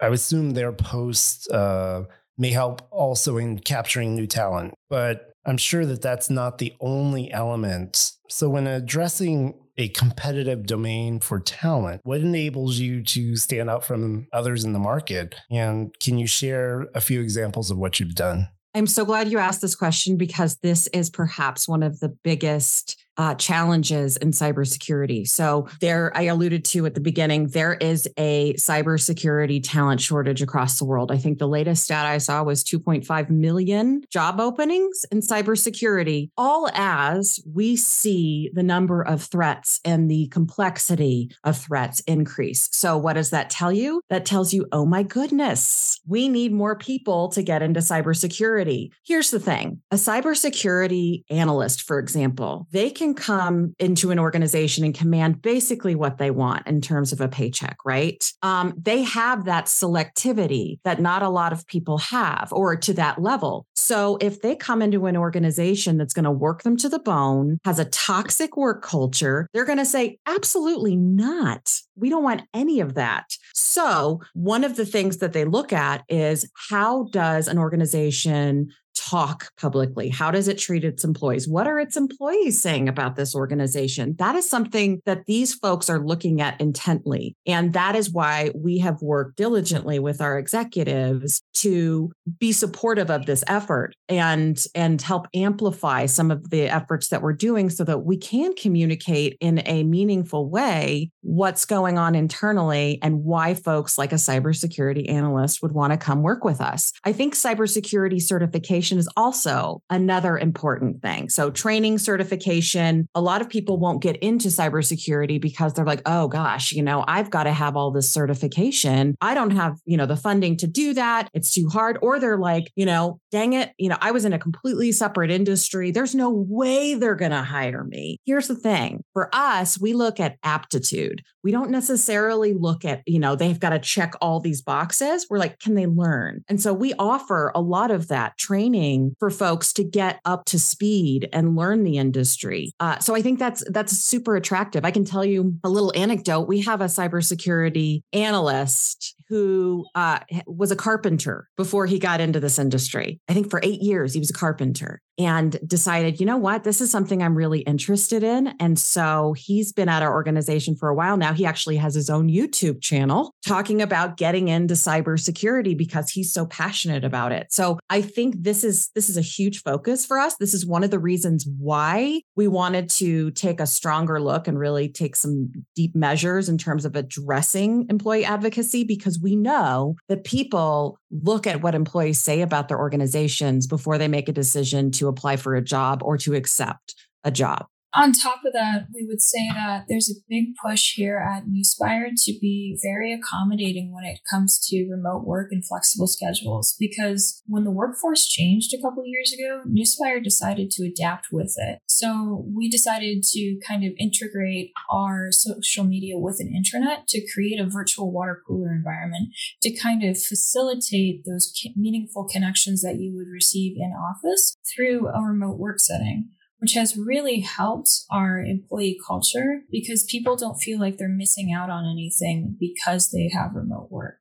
I 0.00 0.08
assume 0.08 0.50
their 0.50 0.72
posts 0.72 1.48
uh, 1.50 2.04
may 2.36 2.50
help 2.50 2.82
also 2.90 3.36
in 3.36 3.58
capturing 3.58 4.14
new 4.14 4.26
talent. 4.26 4.74
But 4.88 5.32
I'm 5.44 5.58
sure 5.58 5.86
that 5.86 6.02
that's 6.02 6.30
not 6.30 6.58
the 6.58 6.74
only 6.80 7.32
element. 7.32 8.12
So 8.28 8.48
when 8.48 8.66
addressing 8.66 9.54
a 9.78 9.88
competitive 9.88 10.66
domain 10.66 11.20
for 11.20 11.38
talent. 11.38 12.00
What 12.02 12.20
enables 12.20 12.78
you 12.78 13.02
to 13.04 13.36
stand 13.36 13.70
out 13.70 13.84
from 13.84 14.26
others 14.32 14.64
in 14.64 14.72
the 14.72 14.78
market? 14.78 15.36
And 15.50 15.94
can 16.00 16.18
you 16.18 16.26
share 16.26 16.88
a 16.94 17.00
few 17.00 17.20
examples 17.20 17.70
of 17.70 17.78
what 17.78 18.00
you've 18.00 18.16
done? 18.16 18.48
I'm 18.78 18.86
so 18.86 19.04
glad 19.04 19.28
you 19.28 19.38
asked 19.38 19.60
this 19.60 19.74
question 19.74 20.16
because 20.16 20.58
this 20.58 20.86
is 20.88 21.10
perhaps 21.10 21.66
one 21.66 21.82
of 21.82 21.98
the 21.98 22.10
biggest 22.10 22.96
uh, 23.18 23.34
challenges 23.34 24.16
in 24.16 24.30
cybersecurity. 24.30 25.28
So, 25.28 25.68
there, 25.80 26.16
I 26.16 26.22
alluded 26.22 26.64
to 26.66 26.86
at 26.86 26.94
the 26.94 27.00
beginning, 27.00 27.48
there 27.48 27.74
is 27.74 28.08
a 28.16 28.54
cybersecurity 28.54 29.60
talent 29.62 30.00
shortage 30.00 30.40
across 30.40 30.78
the 30.78 30.84
world. 30.84 31.12
I 31.12 31.18
think 31.18 31.38
the 31.38 31.48
latest 31.48 31.84
stat 31.84 32.06
I 32.06 32.18
saw 32.18 32.42
was 32.42 32.64
2.5 32.64 33.30
million 33.30 34.02
job 34.10 34.40
openings 34.40 35.04
in 35.10 35.20
cybersecurity, 35.20 36.30
all 36.36 36.68
as 36.74 37.40
we 37.52 37.76
see 37.76 38.50
the 38.54 38.62
number 38.62 39.02
of 39.02 39.22
threats 39.22 39.80
and 39.84 40.10
the 40.10 40.28
complexity 40.28 41.30
of 41.44 41.56
threats 41.56 42.00
increase. 42.00 42.68
So, 42.72 42.96
what 42.96 43.14
does 43.14 43.30
that 43.30 43.50
tell 43.50 43.72
you? 43.72 44.00
That 44.10 44.24
tells 44.24 44.54
you, 44.54 44.66
oh 44.72 44.86
my 44.86 45.02
goodness, 45.02 46.00
we 46.06 46.28
need 46.28 46.52
more 46.52 46.76
people 46.76 47.28
to 47.30 47.42
get 47.42 47.62
into 47.62 47.80
cybersecurity. 47.80 48.90
Here's 49.04 49.30
the 49.30 49.40
thing 49.40 49.80
a 49.90 49.96
cybersecurity 49.96 51.24
analyst, 51.30 51.82
for 51.82 51.98
example, 51.98 52.66
they 52.70 52.90
can 52.90 53.07
can 53.14 53.14
come 53.14 53.74
into 53.78 54.10
an 54.10 54.18
organization 54.18 54.84
and 54.84 54.94
command 54.94 55.42
basically 55.42 55.94
what 55.94 56.18
they 56.18 56.30
want 56.30 56.66
in 56.66 56.80
terms 56.80 57.12
of 57.12 57.20
a 57.20 57.28
paycheck, 57.28 57.76
right? 57.84 58.32
Um, 58.42 58.74
they 58.80 59.02
have 59.02 59.44
that 59.44 59.66
selectivity 59.66 60.78
that 60.84 61.00
not 61.00 61.22
a 61.22 61.28
lot 61.28 61.52
of 61.52 61.66
people 61.66 61.98
have 61.98 62.48
or 62.52 62.76
to 62.76 62.92
that 62.94 63.20
level. 63.20 63.66
So 63.74 64.18
if 64.20 64.42
they 64.42 64.54
come 64.54 64.82
into 64.82 65.06
an 65.06 65.16
organization 65.16 65.96
that's 65.96 66.14
going 66.14 66.24
to 66.24 66.30
work 66.30 66.62
them 66.62 66.76
to 66.78 66.88
the 66.88 66.98
bone, 66.98 67.58
has 67.64 67.78
a 67.78 67.86
toxic 67.86 68.56
work 68.56 68.82
culture, 68.82 69.48
they're 69.52 69.64
going 69.64 69.78
to 69.78 69.86
say, 69.86 70.18
absolutely 70.26 70.96
not. 70.96 71.80
We 71.96 72.10
don't 72.10 72.22
want 72.22 72.42
any 72.54 72.80
of 72.80 72.94
that. 72.94 73.36
So, 73.54 74.20
one 74.34 74.64
of 74.64 74.76
the 74.76 74.86
things 74.86 75.18
that 75.18 75.32
they 75.32 75.44
look 75.44 75.72
at 75.72 76.04
is 76.08 76.48
how 76.70 77.08
does 77.10 77.48
an 77.48 77.58
organization 77.58 78.70
talk 78.98 79.50
publicly? 79.56 80.08
How 80.08 80.30
does 80.30 80.48
it 80.48 80.58
treat 80.58 80.84
its 80.84 81.04
employees? 81.04 81.48
What 81.48 81.66
are 81.66 81.78
its 81.78 81.96
employees 81.96 82.60
saying 82.60 82.88
about 82.88 83.16
this 83.16 83.34
organization? 83.34 84.14
That 84.18 84.34
is 84.34 84.48
something 84.48 85.00
that 85.06 85.26
these 85.26 85.54
folks 85.54 85.88
are 85.88 86.04
looking 86.04 86.40
at 86.40 86.60
intently. 86.60 87.36
And 87.46 87.72
that 87.72 87.94
is 87.94 88.10
why 88.10 88.50
we 88.54 88.78
have 88.78 89.00
worked 89.00 89.36
diligently 89.36 89.98
with 89.98 90.20
our 90.20 90.38
executives 90.38 91.42
to 91.54 92.10
be 92.38 92.52
supportive 92.52 93.10
of 93.10 93.26
this 93.26 93.44
effort 93.46 93.94
and 94.08 94.62
and 94.74 95.00
help 95.02 95.26
amplify 95.34 96.06
some 96.06 96.30
of 96.30 96.50
the 96.50 96.62
efforts 96.62 97.08
that 97.08 97.22
we're 97.22 97.32
doing 97.32 97.70
so 97.70 97.84
that 97.84 98.04
we 98.04 98.16
can 98.16 98.54
communicate 98.54 99.36
in 99.40 99.62
a 99.66 99.82
meaningful 99.84 100.48
way 100.48 101.10
what's 101.28 101.66
going 101.66 101.98
on 101.98 102.14
internally 102.14 102.98
and 103.02 103.22
why 103.22 103.52
folks 103.52 103.98
like 103.98 104.12
a 104.12 104.16
cybersecurity 104.16 105.10
analyst 105.10 105.60
would 105.60 105.72
want 105.72 105.92
to 105.92 105.98
come 105.98 106.22
work 106.22 106.42
with 106.42 106.58
us. 106.58 106.90
I 107.04 107.12
think 107.12 107.34
cybersecurity 107.34 108.22
certification 108.22 108.96
is 108.96 109.08
also 109.14 109.82
another 109.90 110.38
important 110.38 111.02
thing. 111.02 111.28
So 111.28 111.50
training 111.50 111.98
certification, 111.98 113.08
a 113.14 113.20
lot 113.20 113.42
of 113.42 113.50
people 113.50 113.78
won't 113.78 114.00
get 114.00 114.16
into 114.16 114.48
cybersecurity 114.48 115.38
because 115.38 115.74
they're 115.74 115.84
like, 115.84 116.00
"Oh 116.06 116.28
gosh, 116.28 116.72
you 116.72 116.82
know, 116.82 117.04
I've 117.06 117.30
got 117.30 117.42
to 117.44 117.52
have 117.52 117.76
all 117.76 117.90
this 117.90 118.10
certification. 118.10 119.14
I 119.20 119.34
don't 119.34 119.50
have, 119.50 119.76
you 119.84 119.98
know, 119.98 120.06
the 120.06 120.16
funding 120.16 120.56
to 120.58 120.66
do 120.66 120.94
that. 120.94 121.28
It's 121.34 121.52
too 121.52 121.68
hard." 121.68 121.98
Or 122.00 122.18
they're 122.18 122.38
like, 122.38 122.72
you 122.74 122.86
know, 122.86 123.20
dang 123.30 123.52
it, 123.52 123.72
you 123.76 123.90
know, 123.90 123.98
I 124.00 124.12
was 124.12 124.24
in 124.24 124.32
a 124.32 124.38
completely 124.38 124.92
separate 124.92 125.30
industry. 125.30 125.90
There's 125.90 126.14
no 126.14 126.30
way 126.30 126.94
they're 126.94 127.14
going 127.14 127.32
to 127.32 127.42
hire 127.42 127.84
me. 127.84 128.18
Here's 128.24 128.48
the 128.48 128.56
thing 128.56 129.04
for 129.12 129.28
us, 129.34 129.78
we 129.78 129.92
look 129.92 130.18
at 130.20 130.38
aptitude. 130.42 131.17
We 131.42 131.52
don't 131.52 131.70
necessarily 131.70 132.52
look 132.52 132.84
at, 132.84 133.02
you 133.06 133.18
know, 133.18 133.36
they've 133.36 133.58
got 133.58 133.70
to 133.70 133.78
check 133.78 134.14
all 134.20 134.40
these 134.40 134.62
boxes. 134.62 135.26
We're 135.28 135.38
like, 135.38 135.58
can 135.58 135.74
they 135.74 135.86
learn? 135.86 136.44
And 136.48 136.60
so 136.60 136.72
we 136.72 136.94
offer 136.98 137.52
a 137.54 137.60
lot 137.60 137.90
of 137.90 138.08
that 138.08 138.36
training 138.38 139.14
for 139.18 139.30
folks 139.30 139.72
to 139.74 139.84
get 139.84 140.20
up 140.24 140.44
to 140.46 140.58
speed 140.58 141.28
and 141.32 141.56
learn 141.56 141.84
the 141.84 141.98
industry. 141.98 142.72
Uh, 142.80 142.98
so 142.98 143.14
I 143.14 143.22
think 143.22 143.38
that's 143.38 143.62
that's 143.70 143.92
super 143.92 144.36
attractive. 144.36 144.84
I 144.84 144.90
can 144.90 145.04
tell 145.04 145.24
you 145.24 145.54
a 145.64 145.68
little 145.68 145.92
anecdote. 145.94 146.48
We 146.48 146.62
have 146.62 146.80
a 146.80 146.86
cybersecurity 146.86 148.02
analyst 148.12 149.14
who 149.28 149.86
uh, 149.94 150.20
was 150.46 150.70
a 150.70 150.76
carpenter 150.76 151.48
before 151.56 151.86
he 151.86 151.98
got 151.98 152.20
into 152.20 152.40
this 152.40 152.58
industry. 152.58 153.20
I 153.28 153.34
think 153.34 153.50
for 153.50 153.60
eight 153.62 153.82
years, 153.82 154.14
he 154.14 154.20
was 154.20 154.30
a 154.30 154.34
carpenter 154.34 155.02
and 155.18 155.58
decided, 155.66 156.20
you 156.20 156.26
know 156.26 156.36
what, 156.36 156.62
this 156.62 156.80
is 156.80 156.90
something 156.90 157.22
I'm 157.22 157.34
really 157.34 157.60
interested 157.60 158.22
in. 158.22 158.54
And 158.60 158.78
so 158.78 159.34
he's 159.36 159.72
been 159.72 159.88
at 159.88 160.02
our 160.02 160.12
organization 160.12 160.76
for 160.76 160.88
a 160.88 160.94
while 160.94 161.16
now. 161.16 161.32
He 161.32 161.44
actually 161.44 161.76
has 161.76 161.94
his 161.94 162.08
own 162.08 162.28
YouTube 162.28 162.80
channel 162.80 163.34
talking 163.44 163.82
about 163.82 164.16
getting 164.16 164.48
into 164.48 164.74
cybersecurity 164.74 165.76
because 165.76 166.10
he's 166.10 166.32
so 166.32 166.46
passionate 166.46 167.04
about 167.04 167.32
it. 167.32 167.48
So 167.50 167.80
I 167.90 168.00
think 168.00 168.36
this 168.38 168.62
is 168.62 168.90
this 168.94 169.08
is 169.08 169.16
a 169.16 169.22
huge 169.22 169.62
focus 169.62 170.06
for 170.06 170.18
us. 170.18 170.36
This 170.36 170.54
is 170.54 170.64
one 170.64 170.84
of 170.84 170.90
the 170.90 171.00
reasons 171.00 171.46
why 171.58 172.22
we 172.36 172.46
wanted 172.46 172.88
to 172.90 173.32
take 173.32 173.60
a 173.60 173.66
stronger 173.66 174.20
look 174.20 174.46
and 174.46 174.58
really 174.58 174.88
take 174.88 175.16
some 175.16 175.50
deep 175.74 175.96
measures 175.96 176.48
in 176.48 176.58
terms 176.58 176.84
of 176.84 176.94
addressing 176.94 177.86
employee 177.90 178.24
advocacy 178.24 178.84
because 178.84 179.17
we 179.22 179.36
know 179.36 179.96
that 180.08 180.24
people 180.24 180.98
look 181.10 181.46
at 181.46 181.62
what 181.62 181.74
employees 181.74 182.20
say 182.20 182.40
about 182.40 182.68
their 182.68 182.78
organizations 182.78 183.66
before 183.66 183.98
they 183.98 184.08
make 184.08 184.28
a 184.28 184.32
decision 184.32 184.90
to 184.92 185.08
apply 185.08 185.36
for 185.36 185.54
a 185.54 185.62
job 185.62 186.02
or 186.02 186.16
to 186.18 186.34
accept 186.34 186.94
a 187.24 187.30
job. 187.30 187.66
On 187.94 188.12
top 188.12 188.44
of 188.44 188.52
that, 188.52 188.88
we 188.94 189.06
would 189.06 189.22
say 189.22 189.48
that 189.54 189.86
there's 189.88 190.10
a 190.10 190.20
big 190.28 190.54
push 190.62 190.94
here 190.94 191.16
at 191.16 191.44
Nuspire 191.46 192.10
to 192.24 192.38
be 192.38 192.78
very 192.82 193.14
accommodating 193.14 193.94
when 193.94 194.04
it 194.04 194.20
comes 194.30 194.58
to 194.68 194.88
remote 194.90 195.24
work 195.24 195.48
and 195.50 195.64
flexible 195.64 196.06
schedules. 196.06 196.76
Because 196.78 197.42
when 197.46 197.64
the 197.64 197.70
workforce 197.70 198.28
changed 198.28 198.74
a 198.74 198.82
couple 198.82 199.04
years 199.06 199.32
ago, 199.32 199.62
Nuspire 199.66 200.22
decided 200.22 200.70
to 200.72 200.84
adapt 200.84 201.28
with 201.32 201.54
it. 201.56 201.78
So 201.88 202.44
we 202.54 202.68
decided 202.68 203.22
to 203.32 203.58
kind 203.66 203.84
of 203.84 203.92
integrate 203.98 204.72
our 204.90 205.28
social 205.32 205.84
media 205.84 206.18
with 206.18 206.40
an 206.40 206.52
intranet 206.52 207.06
to 207.08 207.26
create 207.32 207.58
a 207.58 207.64
virtual 207.64 208.12
water 208.12 208.42
cooler 208.46 208.70
environment 208.70 209.28
to 209.62 209.74
kind 209.74 210.04
of 210.04 210.20
facilitate 210.20 211.24
those 211.24 211.52
meaningful 211.74 212.28
connections 212.30 212.82
that 212.82 213.00
you 213.00 213.16
would 213.16 213.28
receive 213.32 213.76
in 213.78 213.92
office 213.92 214.56
through 214.74 215.08
a 215.08 215.22
remote 215.22 215.58
work 215.58 215.80
setting 215.80 216.28
which 216.58 216.74
has 216.74 216.96
really 216.96 217.40
helped 217.40 217.90
our 218.10 218.40
employee 218.40 218.98
culture 219.06 219.62
because 219.70 220.04
people 220.04 220.36
don't 220.36 220.58
feel 220.58 220.78
like 220.78 220.98
they're 220.98 221.08
missing 221.08 221.52
out 221.52 221.70
on 221.70 221.84
anything 221.84 222.56
because 222.58 223.10
they 223.10 223.30
have 223.32 223.54
remote 223.54 223.88
work. 223.90 224.18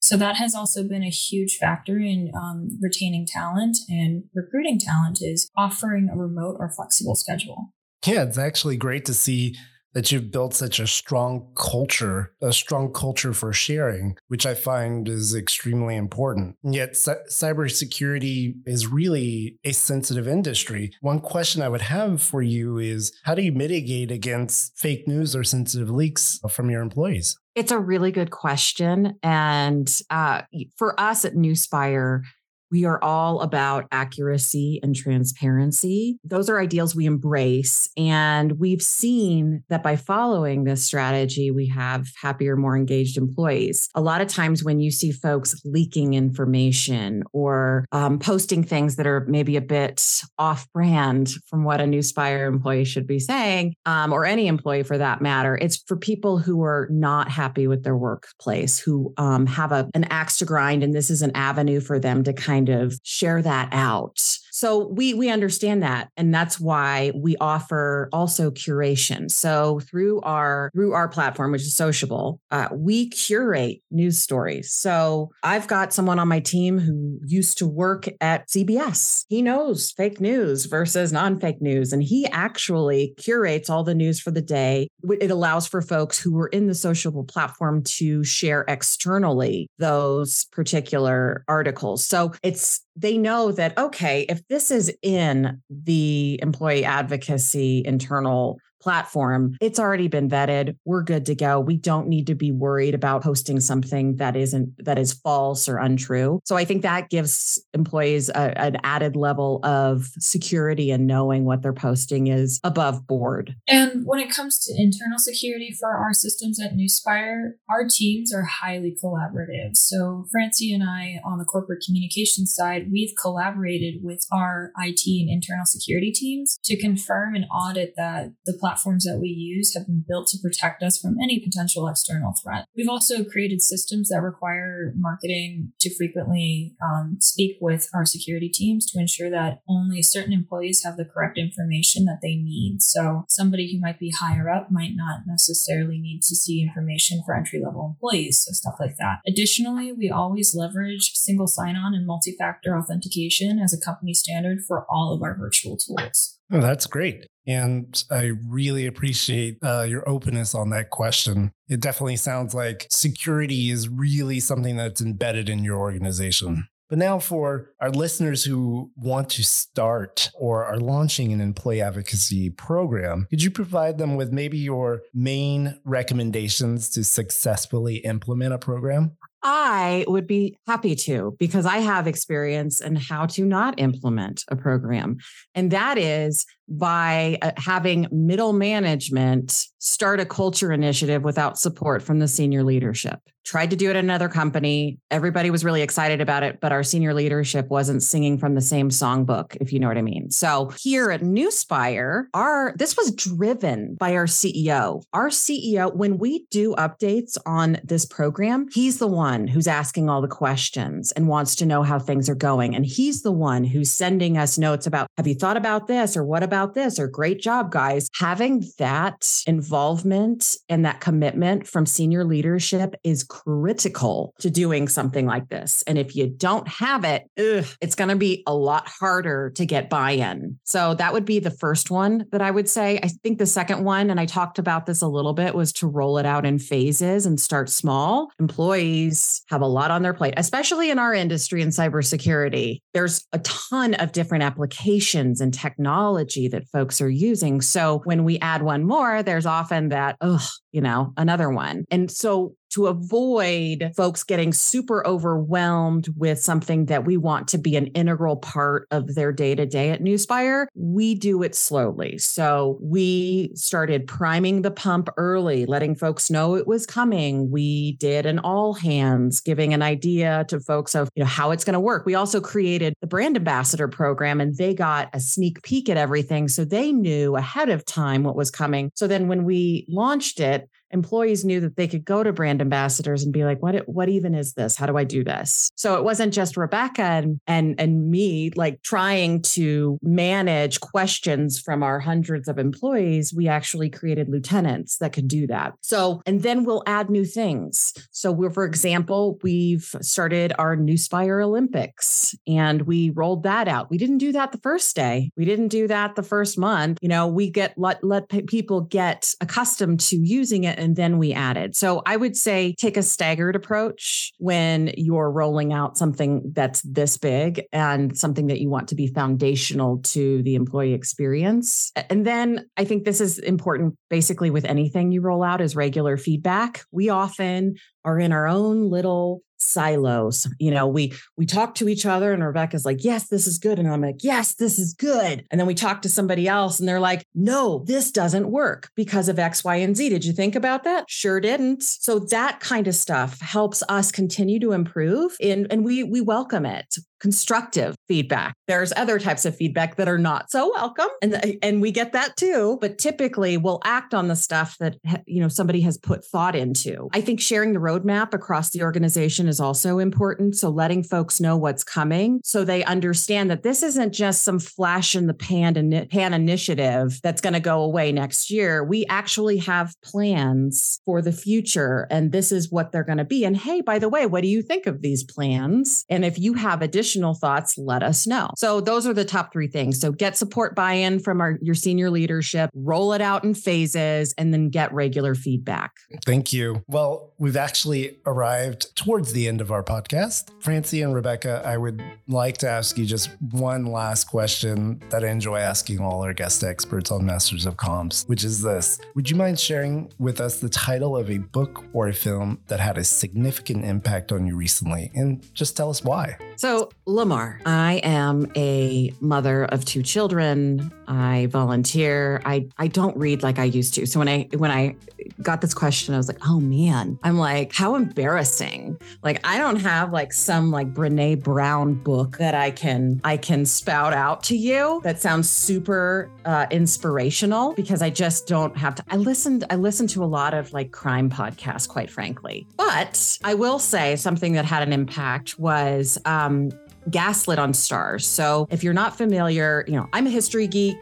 So 0.00 0.16
that 0.16 0.36
has 0.36 0.54
also 0.54 0.84
been 0.84 1.02
a 1.02 1.10
huge 1.10 1.56
factor 1.56 1.98
in 1.98 2.30
um, 2.34 2.78
retaining 2.80 3.26
talent 3.26 3.78
and 3.88 4.24
recruiting 4.34 4.78
talent 4.78 5.18
is 5.20 5.50
offering 5.56 6.08
a 6.12 6.16
remote 6.16 6.56
or 6.58 6.70
flexible 6.70 7.14
schedule. 7.14 7.74
Yeah, 8.06 8.22
it's 8.22 8.38
actually 8.38 8.76
great 8.76 9.04
to 9.06 9.14
see 9.14 9.56
that 9.94 10.12
you've 10.12 10.30
built 10.30 10.54
such 10.54 10.78
a 10.78 10.86
strong 10.86 11.48
culture, 11.56 12.32
a 12.42 12.52
strong 12.52 12.92
culture 12.92 13.32
for 13.32 13.52
sharing, 13.52 14.16
which 14.28 14.46
I 14.46 14.54
find 14.54 15.08
is 15.08 15.34
extremely 15.34 15.96
important. 15.96 16.56
And 16.62 16.74
yet, 16.74 16.96
c- 16.96 17.12
cybersecurity 17.30 18.54
is 18.66 18.86
really 18.86 19.58
a 19.64 19.72
sensitive 19.72 20.28
industry. 20.28 20.92
One 21.00 21.20
question 21.20 21.62
I 21.62 21.68
would 21.68 21.82
have 21.82 22.22
for 22.22 22.42
you 22.42 22.78
is 22.78 23.12
how 23.24 23.34
do 23.34 23.42
you 23.42 23.52
mitigate 23.52 24.10
against 24.10 24.78
fake 24.78 25.08
news 25.08 25.34
or 25.34 25.44
sensitive 25.44 25.90
leaks 25.90 26.40
from 26.50 26.70
your 26.70 26.82
employees? 26.82 27.38
It's 27.54 27.72
a 27.72 27.78
really 27.78 28.12
good 28.12 28.30
question. 28.30 29.16
And 29.22 29.92
uh, 30.10 30.42
for 30.76 30.98
us 31.00 31.24
at 31.24 31.34
Nuspire, 31.34 32.22
we 32.70 32.84
are 32.84 33.02
all 33.02 33.40
about 33.40 33.86
accuracy 33.90 34.80
and 34.82 34.94
transparency. 34.94 36.18
Those 36.24 36.48
are 36.48 36.60
ideals 36.60 36.94
we 36.94 37.06
embrace. 37.06 37.88
And 37.96 38.52
we've 38.58 38.82
seen 38.82 39.62
that 39.68 39.82
by 39.82 39.96
following 39.96 40.64
this 40.64 40.84
strategy, 40.84 41.50
we 41.50 41.66
have 41.68 42.08
happier, 42.20 42.56
more 42.56 42.76
engaged 42.76 43.16
employees. 43.16 43.88
A 43.94 44.00
lot 44.00 44.20
of 44.20 44.28
times 44.28 44.64
when 44.64 44.80
you 44.80 44.90
see 44.90 45.12
folks 45.12 45.54
leaking 45.64 46.14
information 46.14 47.22
or 47.32 47.86
um, 47.92 48.18
posting 48.18 48.62
things 48.62 48.96
that 48.96 49.06
are 49.06 49.24
maybe 49.28 49.56
a 49.56 49.60
bit 49.60 50.22
off 50.38 50.70
brand 50.72 51.30
from 51.46 51.64
what 51.64 51.80
a 51.80 51.84
Nuspire 51.84 52.48
employee 52.48 52.84
should 52.84 53.06
be 53.06 53.18
saying, 53.18 53.74
um, 53.86 54.12
or 54.12 54.24
any 54.24 54.46
employee 54.46 54.82
for 54.82 54.98
that 54.98 55.20
matter, 55.20 55.56
it's 55.60 55.82
for 55.86 55.96
people 55.96 56.38
who 56.38 56.62
are 56.62 56.88
not 56.90 57.30
happy 57.30 57.66
with 57.66 57.84
their 57.84 57.96
workplace, 57.96 58.78
who 58.78 59.12
um, 59.16 59.46
have 59.46 59.72
a, 59.72 59.88
an 59.94 60.04
axe 60.04 60.38
to 60.38 60.44
grind. 60.44 60.82
And 60.82 60.94
this 60.94 61.10
is 61.10 61.22
an 61.22 61.32
avenue 61.34 61.80
for 61.80 61.98
them 61.98 62.24
to 62.24 62.32
kind 62.32 62.57
kind 62.58 62.68
of 62.82 62.98
share 63.04 63.40
that 63.42 63.68
out 63.72 64.20
So 64.58 64.88
we 64.88 65.14
we 65.14 65.30
understand 65.30 65.84
that 65.84 66.08
and 66.16 66.34
that's 66.34 66.58
why 66.58 67.12
we 67.14 67.36
offer 67.36 68.08
also 68.12 68.50
curation. 68.50 69.30
So 69.30 69.78
through 69.88 70.20
our 70.22 70.72
through 70.74 70.94
our 70.94 71.08
platform 71.08 71.52
which 71.52 71.62
is 71.62 71.76
Sociabble, 71.76 72.40
uh, 72.50 72.66
we 72.72 73.08
curate 73.08 73.82
news 73.92 74.18
stories. 74.18 74.72
So 74.72 75.30
I've 75.44 75.68
got 75.68 75.92
someone 75.92 76.18
on 76.18 76.26
my 76.26 76.40
team 76.40 76.80
who 76.80 77.20
used 77.24 77.58
to 77.58 77.68
work 77.68 78.08
at 78.20 78.48
CBS. 78.48 79.26
He 79.28 79.42
knows 79.42 79.92
fake 79.92 80.20
news 80.20 80.64
versus 80.64 81.12
non-fake 81.12 81.62
news 81.62 81.92
and 81.92 82.02
he 82.02 82.26
actually 82.26 83.14
curates 83.16 83.70
all 83.70 83.84
the 83.84 83.94
news 83.94 84.18
for 84.18 84.32
the 84.32 84.42
day. 84.42 84.88
It 85.20 85.30
allows 85.30 85.68
for 85.68 85.80
folks 85.82 86.18
who 86.18 86.34
were 86.34 86.48
in 86.48 86.66
the 86.66 86.74
Sociabble 86.74 87.22
platform 87.22 87.84
to 87.98 88.24
share 88.24 88.64
externally 88.66 89.70
those 89.78 90.46
particular 90.50 91.44
articles. 91.46 92.04
So 92.04 92.32
it's 92.42 92.80
they 92.98 93.16
know 93.16 93.52
that, 93.52 93.78
okay, 93.78 94.26
if 94.28 94.46
this 94.48 94.70
is 94.70 94.92
in 95.02 95.62
the 95.70 96.38
employee 96.42 96.84
advocacy 96.84 97.82
internal 97.86 98.58
platform, 98.80 99.56
it's 99.60 99.78
already 99.78 100.08
been 100.08 100.28
vetted. 100.28 100.76
We're 100.84 101.02
good 101.02 101.26
to 101.26 101.34
go. 101.34 101.60
We 101.60 101.76
don't 101.76 102.08
need 102.08 102.26
to 102.28 102.34
be 102.34 102.52
worried 102.52 102.94
about 102.94 103.22
posting 103.22 103.60
something 103.60 104.16
that 104.16 104.36
isn't 104.36 104.84
that 104.84 104.98
is 104.98 105.12
false 105.12 105.68
or 105.68 105.78
untrue. 105.78 106.40
So 106.44 106.56
I 106.56 106.64
think 106.64 106.82
that 106.82 107.10
gives 107.10 107.62
employees 107.74 108.28
a, 108.28 108.58
an 108.58 108.76
added 108.84 109.16
level 109.16 109.60
of 109.62 110.06
security 110.18 110.90
and 110.90 111.06
knowing 111.06 111.44
what 111.44 111.62
they're 111.62 111.72
posting 111.72 112.28
is 112.28 112.60
above 112.64 113.06
board. 113.06 113.54
And 113.66 114.02
when 114.04 114.20
it 114.20 114.30
comes 114.30 114.58
to 114.60 114.74
internal 114.76 115.18
security 115.18 115.74
for 115.78 115.96
our 115.96 116.12
systems 116.12 116.60
at 116.60 116.72
Nuspire, 116.72 117.52
our 117.70 117.86
teams 117.88 118.32
are 118.32 118.44
highly 118.44 118.96
collaborative. 119.02 119.70
So 119.74 120.26
Francie 120.30 120.72
and 120.72 120.82
I 120.82 121.20
on 121.24 121.38
the 121.38 121.44
corporate 121.44 121.82
communications 121.84 122.54
side, 122.54 122.88
we've 122.90 123.14
collaborated 123.20 124.00
with 124.02 124.24
our 124.32 124.72
IT 124.78 125.02
and 125.06 125.30
internal 125.30 125.66
security 125.66 126.12
teams 126.12 126.58
to 126.64 126.80
confirm 126.80 127.34
and 127.34 127.44
audit 127.52 127.94
that 127.96 128.32
the 128.46 128.52
platform 128.52 128.67
platforms 128.68 129.04
that 129.04 129.18
we 129.18 129.28
use 129.28 129.74
have 129.74 129.86
been 129.86 130.04
built 130.06 130.26
to 130.28 130.38
protect 130.38 130.82
us 130.82 130.98
from 130.98 131.16
any 131.22 131.40
potential 131.40 131.88
external 131.88 132.34
threat. 132.42 132.66
We've 132.76 132.88
also 132.88 133.24
created 133.24 133.62
systems 133.62 134.10
that 134.10 134.20
require 134.20 134.92
marketing 134.94 135.72
to 135.80 135.94
frequently 135.94 136.76
um, 136.82 137.16
speak 137.20 137.56
with 137.62 137.88
our 137.94 138.04
security 138.04 138.50
teams 138.50 138.84
to 138.90 139.00
ensure 139.00 139.30
that 139.30 139.62
only 139.66 140.02
certain 140.02 140.34
employees 140.34 140.82
have 140.84 140.98
the 140.98 141.06
correct 141.06 141.38
information 141.38 142.04
that 142.04 142.18
they 142.22 142.36
need. 142.36 142.82
So 142.82 143.24
somebody 143.28 143.72
who 143.72 143.80
might 143.80 143.98
be 143.98 144.12
higher 144.20 144.50
up 144.50 144.70
might 144.70 144.92
not 144.94 145.20
necessarily 145.26 145.98
need 145.98 146.20
to 146.22 146.36
see 146.36 146.62
information 146.62 147.22
for 147.24 147.34
entry 147.34 147.62
level 147.64 147.96
employees, 147.96 148.44
so 148.44 148.52
stuff 148.52 148.74
like 148.78 148.96
that. 148.98 149.20
Additionally, 149.26 149.92
we 149.92 150.10
always 150.10 150.54
leverage 150.54 151.12
single 151.14 151.46
sign 151.46 151.74
on 151.74 151.94
and 151.94 152.06
multi 152.06 152.36
factor 152.38 152.76
authentication 152.76 153.58
as 153.58 153.72
a 153.72 153.80
company 153.80 154.12
standard 154.12 154.58
for 154.66 154.84
all 154.90 155.14
of 155.14 155.22
our 155.22 155.34
virtual 155.34 155.78
tools. 155.78 156.37
Oh, 156.50 156.60
that's 156.60 156.86
great. 156.86 157.26
And 157.46 158.02
I 158.10 158.32
really 158.46 158.86
appreciate 158.86 159.58
uh, 159.62 159.86
your 159.88 160.06
openness 160.08 160.54
on 160.54 160.70
that 160.70 160.90
question. 160.90 161.52
It 161.68 161.80
definitely 161.80 162.16
sounds 162.16 162.54
like 162.54 162.86
security 162.90 163.70
is 163.70 163.88
really 163.88 164.40
something 164.40 164.76
that's 164.76 165.00
embedded 165.00 165.48
in 165.48 165.64
your 165.64 165.78
organization. 165.78 166.68
But 166.88 166.98
now, 166.98 167.18
for 167.18 167.72
our 167.82 167.90
listeners 167.90 168.44
who 168.44 168.90
want 168.96 169.28
to 169.30 169.44
start 169.44 170.30
or 170.34 170.64
are 170.64 170.78
launching 170.78 171.32
an 171.34 171.40
employee 171.40 171.82
advocacy 171.82 172.48
program, 172.48 173.26
could 173.28 173.42
you 173.42 173.50
provide 173.50 173.98
them 173.98 174.16
with 174.16 174.32
maybe 174.32 174.56
your 174.56 175.02
main 175.12 175.78
recommendations 175.84 176.88
to 176.90 177.04
successfully 177.04 177.96
implement 177.96 178.54
a 178.54 178.58
program? 178.58 179.17
I 179.42 180.04
would 180.08 180.26
be 180.26 180.56
happy 180.66 180.94
to 180.96 181.36
because 181.38 181.66
I 181.66 181.78
have 181.78 182.06
experience 182.06 182.80
in 182.80 182.96
how 182.96 183.26
to 183.26 183.44
not 183.44 183.78
implement 183.78 184.44
a 184.48 184.56
program. 184.56 185.18
And 185.54 185.70
that 185.70 185.98
is 185.98 186.44
by 186.68 187.38
uh, 187.42 187.52
having 187.56 188.06
middle 188.10 188.52
management 188.52 189.66
start 189.78 190.20
a 190.20 190.26
culture 190.26 190.72
initiative 190.72 191.22
without 191.22 191.58
support 191.58 192.02
from 192.02 192.18
the 192.18 192.28
senior 192.28 192.62
leadership. 192.62 193.20
Tried 193.44 193.70
to 193.70 193.76
do 193.76 193.88
it 193.88 193.96
at 193.96 194.04
another 194.04 194.28
company. 194.28 194.98
Everybody 195.10 195.50
was 195.50 195.64
really 195.64 195.80
excited 195.80 196.20
about 196.20 196.42
it, 196.42 196.60
but 196.60 196.70
our 196.70 196.82
senior 196.82 197.14
leadership 197.14 197.68
wasn't 197.68 198.02
singing 198.02 198.36
from 198.36 198.54
the 198.54 198.60
same 198.60 198.90
songbook, 198.90 199.56
if 199.58 199.72
you 199.72 199.80
know 199.80 199.88
what 199.88 199.96
I 199.96 200.02
mean. 200.02 200.30
So 200.30 200.70
here 200.78 201.10
at 201.10 201.22
Nuspire, 201.22 202.24
our 202.34 202.74
this 202.76 202.94
was 202.94 203.10
driven 203.12 203.94
by 203.94 204.14
our 204.16 204.26
CEO. 204.26 205.02
Our 205.14 205.30
CEO, 205.30 205.94
when 205.94 206.18
we 206.18 206.46
do 206.50 206.74
updates 206.74 207.38
on 207.46 207.78
this 207.82 208.04
program, 208.04 208.66
he's 208.70 208.98
the 208.98 209.06
one 209.06 209.46
who's 209.46 209.66
asking 209.66 210.10
all 210.10 210.20
the 210.20 210.28
questions 210.28 211.12
and 211.12 211.26
wants 211.26 211.56
to 211.56 211.66
know 211.66 211.82
how 211.82 211.98
things 211.98 212.28
are 212.28 212.34
going. 212.34 212.74
And 212.74 212.84
he's 212.84 213.22
the 213.22 213.32
one 213.32 213.64
who's 213.64 213.90
sending 213.90 214.36
us 214.36 214.58
notes 214.58 214.86
about, 214.86 215.06
have 215.16 215.26
you 215.26 215.34
thought 215.34 215.56
about 215.56 215.86
this 215.86 216.18
or 216.18 216.24
what 216.24 216.42
about 216.42 216.57
about 216.58 216.74
this 216.74 216.98
or 216.98 217.06
great 217.06 217.40
job, 217.40 217.70
guys. 217.70 218.08
Having 218.18 218.64
that 218.78 219.42
involvement 219.46 220.56
and 220.68 220.84
that 220.84 221.00
commitment 221.00 221.68
from 221.68 221.86
senior 221.86 222.24
leadership 222.24 222.96
is 223.04 223.22
critical 223.22 224.34
to 224.40 224.50
doing 224.50 224.88
something 224.88 225.24
like 225.24 225.48
this. 225.50 225.84
And 225.86 225.96
if 225.96 226.16
you 226.16 226.26
don't 226.26 226.66
have 226.66 227.04
it, 227.04 227.30
ugh, 227.38 227.64
it's 227.80 227.94
going 227.94 228.08
to 228.08 228.16
be 228.16 228.42
a 228.48 228.54
lot 228.54 228.88
harder 228.88 229.50
to 229.50 229.64
get 229.64 229.88
buy 229.88 230.12
in. 230.12 230.58
So 230.64 230.94
that 230.94 231.12
would 231.12 231.24
be 231.24 231.38
the 231.38 231.52
first 231.52 231.92
one 231.92 232.24
that 232.32 232.42
I 232.42 232.50
would 232.50 232.68
say. 232.68 232.98
I 233.04 233.08
think 233.22 233.38
the 233.38 233.46
second 233.46 233.84
one, 233.84 234.10
and 234.10 234.18
I 234.18 234.26
talked 234.26 234.58
about 234.58 234.86
this 234.86 235.00
a 235.00 235.06
little 235.06 235.34
bit, 235.34 235.54
was 235.54 235.72
to 235.74 235.86
roll 235.86 236.18
it 236.18 236.26
out 236.26 236.44
in 236.44 236.58
phases 236.58 237.24
and 237.24 237.38
start 237.38 237.70
small. 237.70 238.32
Employees 238.40 239.42
have 239.48 239.62
a 239.62 239.66
lot 239.66 239.92
on 239.92 240.02
their 240.02 240.14
plate, 240.14 240.34
especially 240.36 240.90
in 240.90 240.98
our 240.98 241.14
industry 241.14 241.62
in 241.62 241.68
cybersecurity. 241.68 242.80
There's 242.94 243.24
a 243.32 243.38
ton 243.38 243.94
of 243.94 244.10
different 244.10 244.42
applications 244.42 245.40
and 245.40 245.54
technology 245.54 246.47
that 246.48 246.68
folks 246.68 247.00
are 247.00 247.08
using. 247.08 247.60
So 247.60 248.00
when 248.04 248.24
we 248.24 248.38
add 248.40 248.62
one 248.62 248.84
more, 248.84 249.22
there's 249.22 249.46
often 249.46 249.88
that, 249.90 250.16
oh, 250.20 250.46
you 250.72 250.80
know, 250.80 251.12
another 251.16 251.50
one. 251.50 251.84
And 251.90 252.10
so 252.10 252.54
to 252.70 252.86
avoid 252.86 253.92
folks 253.96 254.22
getting 254.24 254.52
super 254.52 255.06
overwhelmed 255.06 256.08
with 256.16 256.42
something 256.42 256.86
that 256.86 257.04
we 257.04 257.16
want 257.16 257.48
to 257.48 257.58
be 257.58 257.76
an 257.76 257.86
integral 257.88 258.36
part 258.36 258.86
of 258.90 259.14
their 259.14 259.32
day 259.32 259.54
to 259.54 259.66
day 259.66 259.90
at 259.90 260.02
Nuspire, 260.02 260.66
we 260.74 261.14
do 261.14 261.42
it 261.42 261.54
slowly. 261.54 262.18
So 262.18 262.78
we 262.80 263.50
started 263.54 264.06
priming 264.06 264.62
the 264.62 264.70
pump 264.70 265.08
early, 265.16 265.66
letting 265.66 265.94
folks 265.94 266.30
know 266.30 266.54
it 266.54 266.66
was 266.66 266.86
coming. 266.86 267.50
We 267.50 267.92
did 267.92 268.26
an 268.26 268.38
all 268.38 268.74
hands, 268.74 269.40
giving 269.40 269.74
an 269.74 269.82
idea 269.82 270.44
to 270.48 270.60
folks 270.60 270.94
of 270.94 271.08
you 271.14 271.22
know 271.22 271.28
how 271.28 271.50
it's 271.50 271.64
going 271.64 271.74
to 271.74 271.80
work. 271.80 272.06
We 272.06 272.14
also 272.14 272.40
created 272.40 272.94
the 273.00 273.06
brand 273.06 273.36
ambassador 273.36 273.88
program 273.88 274.40
and 274.40 274.56
they 274.56 274.74
got 274.74 275.08
a 275.12 275.20
sneak 275.20 275.62
peek 275.62 275.88
at 275.88 275.96
everything. 275.96 276.48
So 276.48 276.64
they 276.64 276.92
knew 276.92 277.36
ahead 277.36 277.68
of 277.68 277.84
time 277.84 278.22
what 278.22 278.36
was 278.36 278.50
coming. 278.50 278.90
So 278.94 279.06
then 279.06 279.28
when 279.28 279.44
we 279.44 279.86
launched 279.88 280.40
it, 280.40 280.68
employees 280.90 281.44
knew 281.44 281.60
that 281.60 281.76
they 281.76 281.86
could 281.86 282.04
go 282.04 282.22
to 282.22 282.32
brand 282.32 282.60
ambassadors 282.68 283.22
and 283.24 283.32
be 283.32 283.44
like 283.44 283.62
what 283.62 283.88
what 283.88 284.10
even 284.10 284.34
is 284.34 284.52
this? 284.52 284.76
How 284.76 284.84
do 284.86 284.98
i 284.98 285.04
do 285.04 285.24
this? 285.24 285.70
So 285.74 285.96
it 285.96 286.04
wasn't 286.04 286.34
just 286.34 286.56
rebecca 286.56 287.02
and 287.02 287.40
and, 287.46 287.80
and 287.80 288.10
me 288.10 288.50
like 288.56 288.82
trying 288.82 289.42
to 289.56 289.98
manage 290.02 290.80
questions 290.80 291.58
from 291.58 291.82
our 291.82 291.98
hundreds 291.98 292.46
of 292.46 292.58
employees 292.58 293.32
we 293.34 293.48
actually 293.48 293.88
created 293.88 294.28
lieutenants 294.28 294.98
that 294.98 295.12
could 295.14 295.28
do 295.28 295.46
that. 295.46 295.72
So 295.80 296.22
and 296.26 296.42
then 296.42 296.64
we'll 296.64 296.82
add 296.86 297.08
new 297.08 297.24
things. 297.24 297.94
So 298.10 298.30
we're 298.30 298.50
for 298.50 298.66
example 298.66 299.38
we've 299.42 299.94
started 300.02 300.52
our 300.58 300.76
nuspire 300.76 301.42
olympics 301.42 302.34
and 302.46 302.82
we 302.82 303.10
rolled 303.10 303.44
that 303.44 303.66
out. 303.66 303.90
We 303.90 303.98
didn't 303.98 304.18
do 304.18 304.32
that 304.32 304.52
the 304.52 304.58
first 304.58 304.94
day. 304.94 305.30
We 305.36 305.46
didn't 305.46 305.68
do 305.68 305.88
that 305.88 306.16
the 306.16 306.22
first 306.22 306.58
month. 306.58 306.98
You 307.00 307.08
know 307.08 307.26
we 307.26 307.48
get 307.50 307.72
let 307.78 308.04
let 308.04 308.28
people 308.46 308.82
get 308.82 309.32
accustomed 309.40 310.00
to 310.00 310.16
using 310.16 310.64
it 310.64 310.78
and 310.78 310.96
then 310.96 311.16
we 311.16 311.32
added. 311.32 311.74
So 311.76 312.02
I 312.04 312.16
would 312.16 312.36
say 312.36 312.47
take 312.48 312.96
a 312.96 313.02
staggered 313.02 313.56
approach 313.56 314.32
when 314.38 314.92
you're 314.96 315.30
rolling 315.30 315.72
out 315.72 315.96
something 315.96 316.52
that's 316.54 316.82
this 316.82 317.16
big 317.16 317.64
and 317.72 318.16
something 318.16 318.46
that 318.48 318.60
you 318.60 318.68
want 318.68 318.88
to 318.88 318.94
be 318.94 319.06
foundational 319.06 319.98
to 319.98 320.42
the 320.42 320.54
employee 320.54 320.94
experience. 320.94 321.92
And 322.10 322.26
then 322.26 322.66
I 322.76 322.84
think 322.84 323.04
this 323.04 323.20
is 323.20 323.38
important 323.38 323.96
basically 324.10 324.50
with 324.50 324.64
anything 324.64 325.12
you 325.12 325.20
roll 325.20 325.42
out 325.42 325.60
is 325.60 325.76
regular 325.76 326.16
feedback. 326.16 326.84
We 326.90 327.08
often 327.08 327.76
are 328.04 328.18
in 328.18 328.32
our 328.32 328.46
own 328.46 328.90
little 328.90 329.42
silos. 329.58 330.46
You 330.58 330.70
know, 330.70 330.86
we 330.86 331.12
we 331.36 331.46
talk 331.46 331.74
to 331.76 331.88
each 331.88 332.06
other 332.06 332.32
and 332.32 332.44
Rebecca's 332.44 332.84
like, 332.84 333.04
"Yes, 333.04 333.28
this 333.28 333.46
is 333.46 333.58
good." 333.58 333.78
And 333.78 333.88
I'm 333.88 334.00
like, 334.00 334.22
"Yes, 334.22 334.54
this 334.54 334.78
is 334.78 334.94
good." 334.94 335.44
And 335.50 335.60
then 335.60 335.66
we 335.66 335.74
talk 335.74 336.02
to 336.02 336.08
somebody 336.08 336.48
else 336.48 336.78
and 336.78 336.88
they're 336.88 337.00
like, 337.00 337.26
"No, 337.34 337.84
this 337.86 338.10
doesn't 338.10 338.50
work 338.50 338.90
because 338.94 339.28
of 339.28 339.38
X, 339.38 339.64
Y, 339.64 339.76
and 339.76 339.96
Z." 339.96 340.08
Did 340.08 340.24
you 340.24 340.32
think 340.32 340.54
about 340.54 340.84
that? 340.84 341.04
Sure 341.08 341.40
didn't. 341.40 341.82
So 341.82 342.18
that 342.18 342.60
kind 342.60 342.86
of 342.86 342.94
stuff 342.94 343.40
helps 343.40 343.82
us 343.88 344.12
continue 344.12 344.60
to 344.60 344.72
improve 344.72 345.36
and 345.40 345.66
and 345.70 345.84
we 345.84 346.04
we 346.04 346.20
welcome 346.20 346.64
it. 346.64 346.96
Constructive 347.20 347.94
feedback. 348.06 348.54
There's 348.66 348.92
other 348.96 349.18
types 349.18 349.44
of 349.44 349.56
feedback 349.56 349.96
that 349.96 350.08
are 350.08 350.18
not 350.18 350.50
so 350.50 350.70
welcome 350.74 351.08
and 351.22 351.34
uh, 351.34 351.40
and 351.62 351.80
we 351.80 351.90
get 351.90 352.12
that 352.12 352.36
too, 352.36 352.78
but 352.80 352.98
typically 352.98 353.56
we'll 353.56 353.80
act 353.84 354.14
on 354.14 354.28
the 354.28 354.36
stuff 354.36 354.76
that 354.78 354.96
you 355.26 355.40
know 355.40 355.48
somebody 355.48 355.80
has 355.82 355.98
put 355.98 356.24
thought 356.24 356.54
into. 356.54 357.08
I 357.12 357.20
think 357.20 357.40
sharing 357.40 357.72
the 357.72 357.80
roadmap 357.80 358.34
across 358.34 358.70
the 358.70 358.82
organization 358.82 359.48
is 359.48 359.60
also 359.60 359.98
important, 359.98 360.56
so 360.56 360.68
letting 360.68 361.02
folks 361.02 361.40
know 361.40 361.56
what's 361.56 361.84
coming 361.84 362.40
so 362.44 362.64
they 362.64 362.84
understand 362.84 363.50
that 363.50 363.62
this 363.62 363.82
isn't 363.82 364.12
just 364.12 364.42
some 364.42 364.58
flash 364.58 365.14
in 365.14 365.26
the 365.26 365.34
pan 365.34 366.06
pan 366.10 366.34
initiative 366.34 367.18
that's 367.22 367.40
going 367.40 367.54
to 367.54 367.60
go 367.60 367.82
away 367.82 368.12
next 368.12 368.50
year. 368.50 368.84
We 368.84 369.06
actually 369.06 369.58
have 369.58 369.94
plans 370.02 371.00
for 371.04 371.22
the 371.22 371.32
future 371.32 372.06
and 372.10 372.32
this 372.32 372.52
is 372.52 372.70
what 372.70 372.92
they're 372.92 373.04
going 373.04 373.18
to 373.18 373.24
be. 373.24 373.44
And 373.44 373.56
hey, 373.56 373.80
by 373.80 373.98
the 373.98 374.08
way, 374.08 374.26
what 374.26 374.42
do 374.42 374.48
you 374.48 374.62
think 374.62 374.86
of 374.86 375.02
these 375.02 375.24
plans? 375.24 376.04
And 376.08 376.24
if 376.24 376.38
you 376.38 376.54
have 376.54 376.82
additional 376.82 377.07
thoughts, 377.16 377.76
let 377.78 378.02
us 378.02 378.26
know. 378.26 378.50
So 378.56 378.80
those 378.80 379.06
are 379.06 379.14
the 379.14 379.24
top 379.24 379.52
three 379.52 379.68
things. 379.68 380.00
So 380.00 380.12
get 380.12 380.36
support 380.36 380.74
buy-in 380.74 381.20
from 381.20 381.40
our 381.40 381.58
your 381.62 381.74
senior 381.74 382.10
leadership, 382.10 382.70
roll 382.74 383.12
it 383.12 383.20
out 383.20 383.44
in 383.44 383.54
phases, 383.54 384.34
and 384.38 384.52
then 384.52 384.70
get 384.70 384.92
regular 384.92 385.34
feedback. 385.34 385.92
Thank 386.24 386.52
you. 386.52 386.84
Well, 386.86 387.32
we've 387.38 387.56
actually 387.56 388.18
arrived 388.26 388.94
towards 388.96 389.32
the 389.32 389.48
end 389.48 389.60
of 389.60 389.70
our 389.70 389.82
podcast. 389.82 390.50
Francie 390.60 391.02
and 391.02 391.14
Rebecca, 391.14 391.62
I 391.64 391.76
would 391.76 392.02
like 392.26 392.58
to 392.58 392.68
ask 392.68 392.98
you 392.98 393.04
just 393.04 393.30
one 393.50 393.86
last 393.86 394.24
question 394.24 395.02
that 395.10 395.24
I 395.24 395.28
enjoy 395.28 395.58
asking 395.58 396.00
all 396.00 396.22
our 396.22 396.32
guest 396.32 396.64
experts 396.64 397.10
on 397.10 397.24
Masters 397.24 397.66
of 397.66 397.76
Comms, 397.76 398.28
which 398.28 398.44
is 398.44 398.62
this 398.62 398.98
Would 399.14 399.30
you 399.30 399.36
mind 399.36 399.58
sharing 399.58 400.10
with 400.18 400.40
us 400.40 400.60
the 400.60 400.68
title 400.68 401.16
of 401.16 401.30
a 401.30 401.38
book 401.38 401.84
or 401.92 402.08
a 402.08 402.12
film 402.12 402.60
that 402.68 402.80
had 402.80 402.98
a 402.98 403.04
significant 403.04 403.84
impact 403.84 404.32
on 404.32 404.46
you 404.46 404.56
recently? 404.56 405.10
And 405.14 405.42
just 405.54 405.76
tell 405.76 405.90
us 405.90 406.02
why. 406.02 406.36
So, 406.56 406.90
Lamar, 407.08 407.58
I 407.64 408.02
am 408.04 408.52
a 408.54 409.10
mother 409.20 409.64
of 409.64 409.86
two 409.86 410.02
children. 410.02 410.92
I 411.08 411.46
volunteer. 411.46 412.42
I, 412.44 412.68
I 412.76 412.88
don't 412.88 413.16
read 413.16 413.42
like 413.42 413.58
I 413.58 413.64
used 413.64 413.94
to. 413.94 414.04
So 414.04 414.18
when 414.18 414.28
I 414.28 414.46
when 414.58 414.70
I 414.70 414.94
got 415.40 415.62
this 415.62 415.72
question, 415.72 416.12
I 416.12 416.18
was 416.18 416.28
like, 416.28 416.46
oh 416.46 416.60
man, 416.60 417.18
I'm 417.22 417.38
like, 417.38 417.72
how 417.72 417.94
embarrassing. 417.94 419.00
Like 419.22 419.40
I 419.46 419.56
don't 419.56 419.76
have 419.76 420.12
like 420.12 420.34
some 420.34 420.70
like 420.70 420.92
Brene 420.92 421.42
Brown 421.42 421.94
book 421.94 422.36
that 422.36 422.54
I 422.54 422.70
can 422.70 423.22
I 423.24 423.38
can 423.38 423.64
spout 423.64 424.12
out 424.12 424.42
to 424.44 424.56
you 424.56 425.00
that 425.02 425.18
sounds 425.18 425.48
super 425.48 426.30
uh, 426.44 426.66
inspirational 426.70 427.72
because 427.72 428.02
I 428.02 428.10
just 428.10 428.46
don't 428.46 428.76
have 428.76 428.96
to. 428.96 429.04
I 429.08 429.16
listened 429.16 429.64
I 429.70 429.76
listened 429.76 430.10
to 430.10 430.22
a 430.22 430.26
lot 430.26 430.52
of 430.52 430.74
like 430.74 430.92
crime 430.92 431.30
podcasts, 431.30 431.88
quite 431.88 432.10
frankly. 432.10 432.66
But 432.76 433.38
I 433.42 433.54
will 433.54 433.78
say 433.78 434.16
something 434.16 434.52
that 434.52 434.66
had 434.66 434.82
an 434.82 434.92
impact 434.92 435.58
was 435.58 436.18
um, 436.26 436.70
Gaslit 437.10 437.58
on 437.58 437.72
Starz. 437.72 438.22
So 438.22 438.66
if 438.70 438.82
you're 438.82 438.94
not 438.94 439.16
familiar, 439.16 439.84
you 439.86 439.94
know, 439.94 440.08
I'm 440.12 440.26
a 440.26 440.30
history 440.30 440.66
geek 440.66 440.96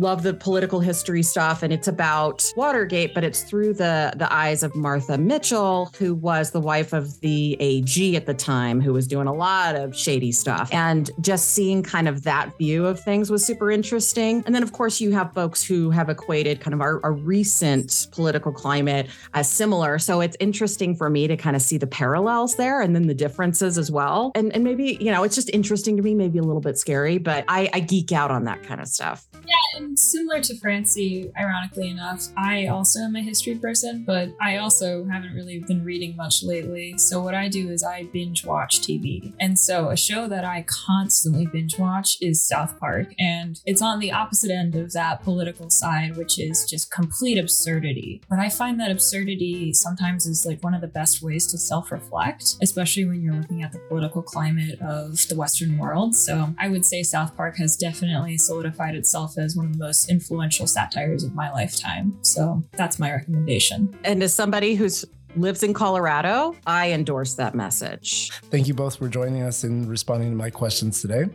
love 0.00 0.22
the 0.22 0.34
political 0.34 0.80
history 0.80 1.22
stuff 1.22 1.62
and 1.62 1.72
it's 1.72 1.88
about 1.88 2.50
Watergate, 2.56 3.14
but 3.14 3.24
it's 3.24 3.42
through 3.42 3.74
the 3.74 4.12
the 4.16 4.32
eyes 4.32 4.62
of 4.62 4.74
Martha 4.74 5.18
Mitchell, 5.18 5.92
who 5.98 6.14
was 6.14 6.50
the 6.50 6.60
wife 6.60 6.92
of 6.92 7.20
the 7.20 7.56
AG 7.60 8.16
at 8.16 8.26
the 8.26 8.34
time, 8.34 8.80
who 8.80 8.92
was 8.92 9.06
doing 9.06 9.26
a 9.26 9.32
lot 9.32 9.76
of 9.76 9.96
shady 9.96 10.32
stuff. 10.32 10.72
And 10.72 11.10
just 11.20 11.50
seeing 11.50 11.82
kind 11.82 12.08
of 12.08 12.22
that 12.22 12.56
view 12.58 12.86
of 12.86 13.00
things 13.00 13.30
was 13.30 13.44
super 13.44 13.70
interesting. 13.70 14.42
And 14.46 14.54
then 14.54 14.62
of 14.62 14.72
course 14.72 15.00
you 15.00 15.12
have 15.12 15.32
folks 15.34 15.62
who 15.62 15.90
have 15.90 16.08
equated 16.08 16.60
kind 16.60 16.74
of 16.74 16.80
our, 16.80 17.00
our 17.04 17.12
recent 17.12 18.08
political 18.12 18.52
climate 18.52 19.08
as 19.34 19.50
similar. 19.50 19.98
So 19.98 20.20
it's 20.20 20.36
interesting 20.40 20.96
for 20.96 21.10
me 21.10 21.26
to 21.26 21.36
kind 21.36 21.56
of 21.56 21.62
see 21.62 21.76
the 21.76 21.86
parallels 21.86 22.56
there 22.56 22.80
and 22.80 22.94
then 22.94 23.06
the 23.06 23.14
differences 23.14 23.76
as 23.76 23.90
well. 23.90 24.32
And 24.34 24.52
and 24.54 24.64
maybe, 24.64 24.98
you 25.00 25.10
know, 25.10 25.22
it's 25.22 25.34
just 25.34 25.50
interesting 25.50 25.96
to 25.96 26.02
me, 26.02 26.14
maybe 26.14 26.38
a 26.38 26.42
little 26.42 26.60
bit 26.60 26.78
scary, 26.78 27.18
but 27.18 27.44
I, 27.48 27.68
I 27.72 27.80
geek 27.80 28.12
out 28.12 28.30
on 28.30 28.44
that 28.44 28.62
kind 28.62 28.80
of 28.80 28.88
stuff. 28.88 29.26
Yeah, 29.46 29.86
similar 29.96 30.40
to 30.40 30.58
Francie, 30.58 31.30
ironically 31.38 31.90
enough, 31.90 32.28
I 32.36 32.66
also 32.66 33.00
am 33.00 33.16
a 33.16 33.22
history 33.22 33.56
person, 33.56 34.04
but 34.06 34.30
I 34.40 34.58
also 34.58 35.04
haven't 35.06 35.34
really 35.34 35.60
been 35.60 35.84
reading 35.84 36.16
much 36.16 36.42
lately. 36.42 36.96
So 36.98 37.20
what 37.20 37.34
I 37.34 37.48
do 37.48 37.70
is 37.70 37.82
I 37.82 38.04
binge 38.04 38.44
watch 38.44 38.80
TV. 38.80 39.32
And 39.40 39.58
so 39.58 39.90
a 39.90 39.96
show 39.96 40.28
that 40.28 40.44
I 40.44 40.64
constantly 40.68 41.46
binge 41.46 41.78
watch 41.78 42.16
is 42.20 42.42
South 42.42 42.78
Park. 42.78 43.14
And 43.18 43.60
it's 43.66 43.82
on 43.82 43.98
the 43.98 44.12
opposite 44.12 44.50
end 44.50 44.74
of 44.76 44.92
that 44.92 45.22
political 45.22 45.70
side, 45.70 46.16
which 46.16 46.38
is 46.38 46.64
just 46.68 46.90
complete 46.90 47.38
absurdity. 47.38 48.22
But 48.28 48.38
I 48.38 48.48
find 48.48 48.78
that 48.80 48.90
absurdity 48.90 49.72
sometimes 49.72 50.26
is 50.26 50.46
like 50.46 50.62
one 50.62 50.74
of 50.74 50.80
the 50.80 50.88
best 50.88 51.22
ways 51.22 51.46
to 51.48 51.58
self 51.58 51.90
reflect, 51.90 52.56
especially 52.62 53.04
when 53.04 53.22
you're 53.22 53.34
looking 53.34 53.62
at 53.62 53.72
the 53.72 53.78
political 53.88 54.22
climate 54.22 54.80
of 54.80 55.16
the 55.28 55.36
Western 55.36 55.78
world. 55.78 56.14
So 56.14 56.54
I 56.58 56.68
would 56.68 56.84
say 56.84 57.02
South 57.02 57.36
Park 57.36 57.56
has 57.56 57.76
definitely 57.76 58.38
solidified 58.38 58.94
itself 58.94 59.38
as 59.38 59.56
one 59.56 59.66
of 59.66 59.69
the 59.72 59.78
most 59.78 60.10
influential 60.10 60.66
satires 60.66 61.24
of 61.24 61.34
my 61.34 61.50
lifetime. 61.50 62.16
So 62.22 62.62
that's 62.72 62.98
my 62.98 63.12
recommendation. 63.12 63.96
And 64.04 64.22
as 64.22 64.32
somebody 64.34 64.74
who's 64.74 65.04
lives 65.36 65.62
in 65.62 65.74
Colorado, 65.74 66.56
I 66.66 66.92
endorse 66.92 67.34
that 67.34 67.54
message. 67.54 68.30
Thank 68.50 68.68
you 68.68 68.74
both 68.74 68.96
for 68.96 69.08
joining 69.08 69.42
us 69.42 69.64
and 69.64 69.88
responding 69.88 70.30
to 70.30 70.36
my 70.36 70.50
questions 70.50 71.00
today. 71.00 71.26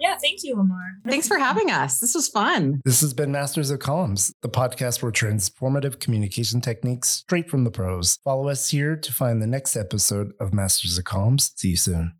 Yeah, 0.00 0.16
thank 0.22 0.44
you, 0.44 0.56
Lamar. 0.56 0.78
Thanks 1.06 1.26
for 1.26 1.38
having 1.38 1.70
us. 1.70 1.98
This 1.98 2.14
was 2.14 2.28
fun. 2.28 2.80
This 2.84 3.00
has 3.00 3.12
been 3.12 3.32
Masters 3.32 3.70
of 3.70 3.80
Comms, 3.80 4.32
the 4.42 4.48
podcast 4.48 5.00
for 5.00 5.10
transformative 5.10 5.98
communication 5.98 6.60
techniques 6.60 7.08
straight 7.08 7.50
from 7.50 7.64
the 7.64 7.70
pros. 7.70 8.18
Follow 8.22 8.48
us 8.48 8.68
here 8.68 8.96
to 8.96 9.12
find 9.12 9.42
the 9.42 9.46
next 9.46 9.76
episode 9.76 10.32
of 10.38 10.54
Masters 10.54 10.98
of 10.98 11.04
Comms. 11.04 11.50
See 11.56 11.70
you 11.70 11.76
soon. 11.76 12.18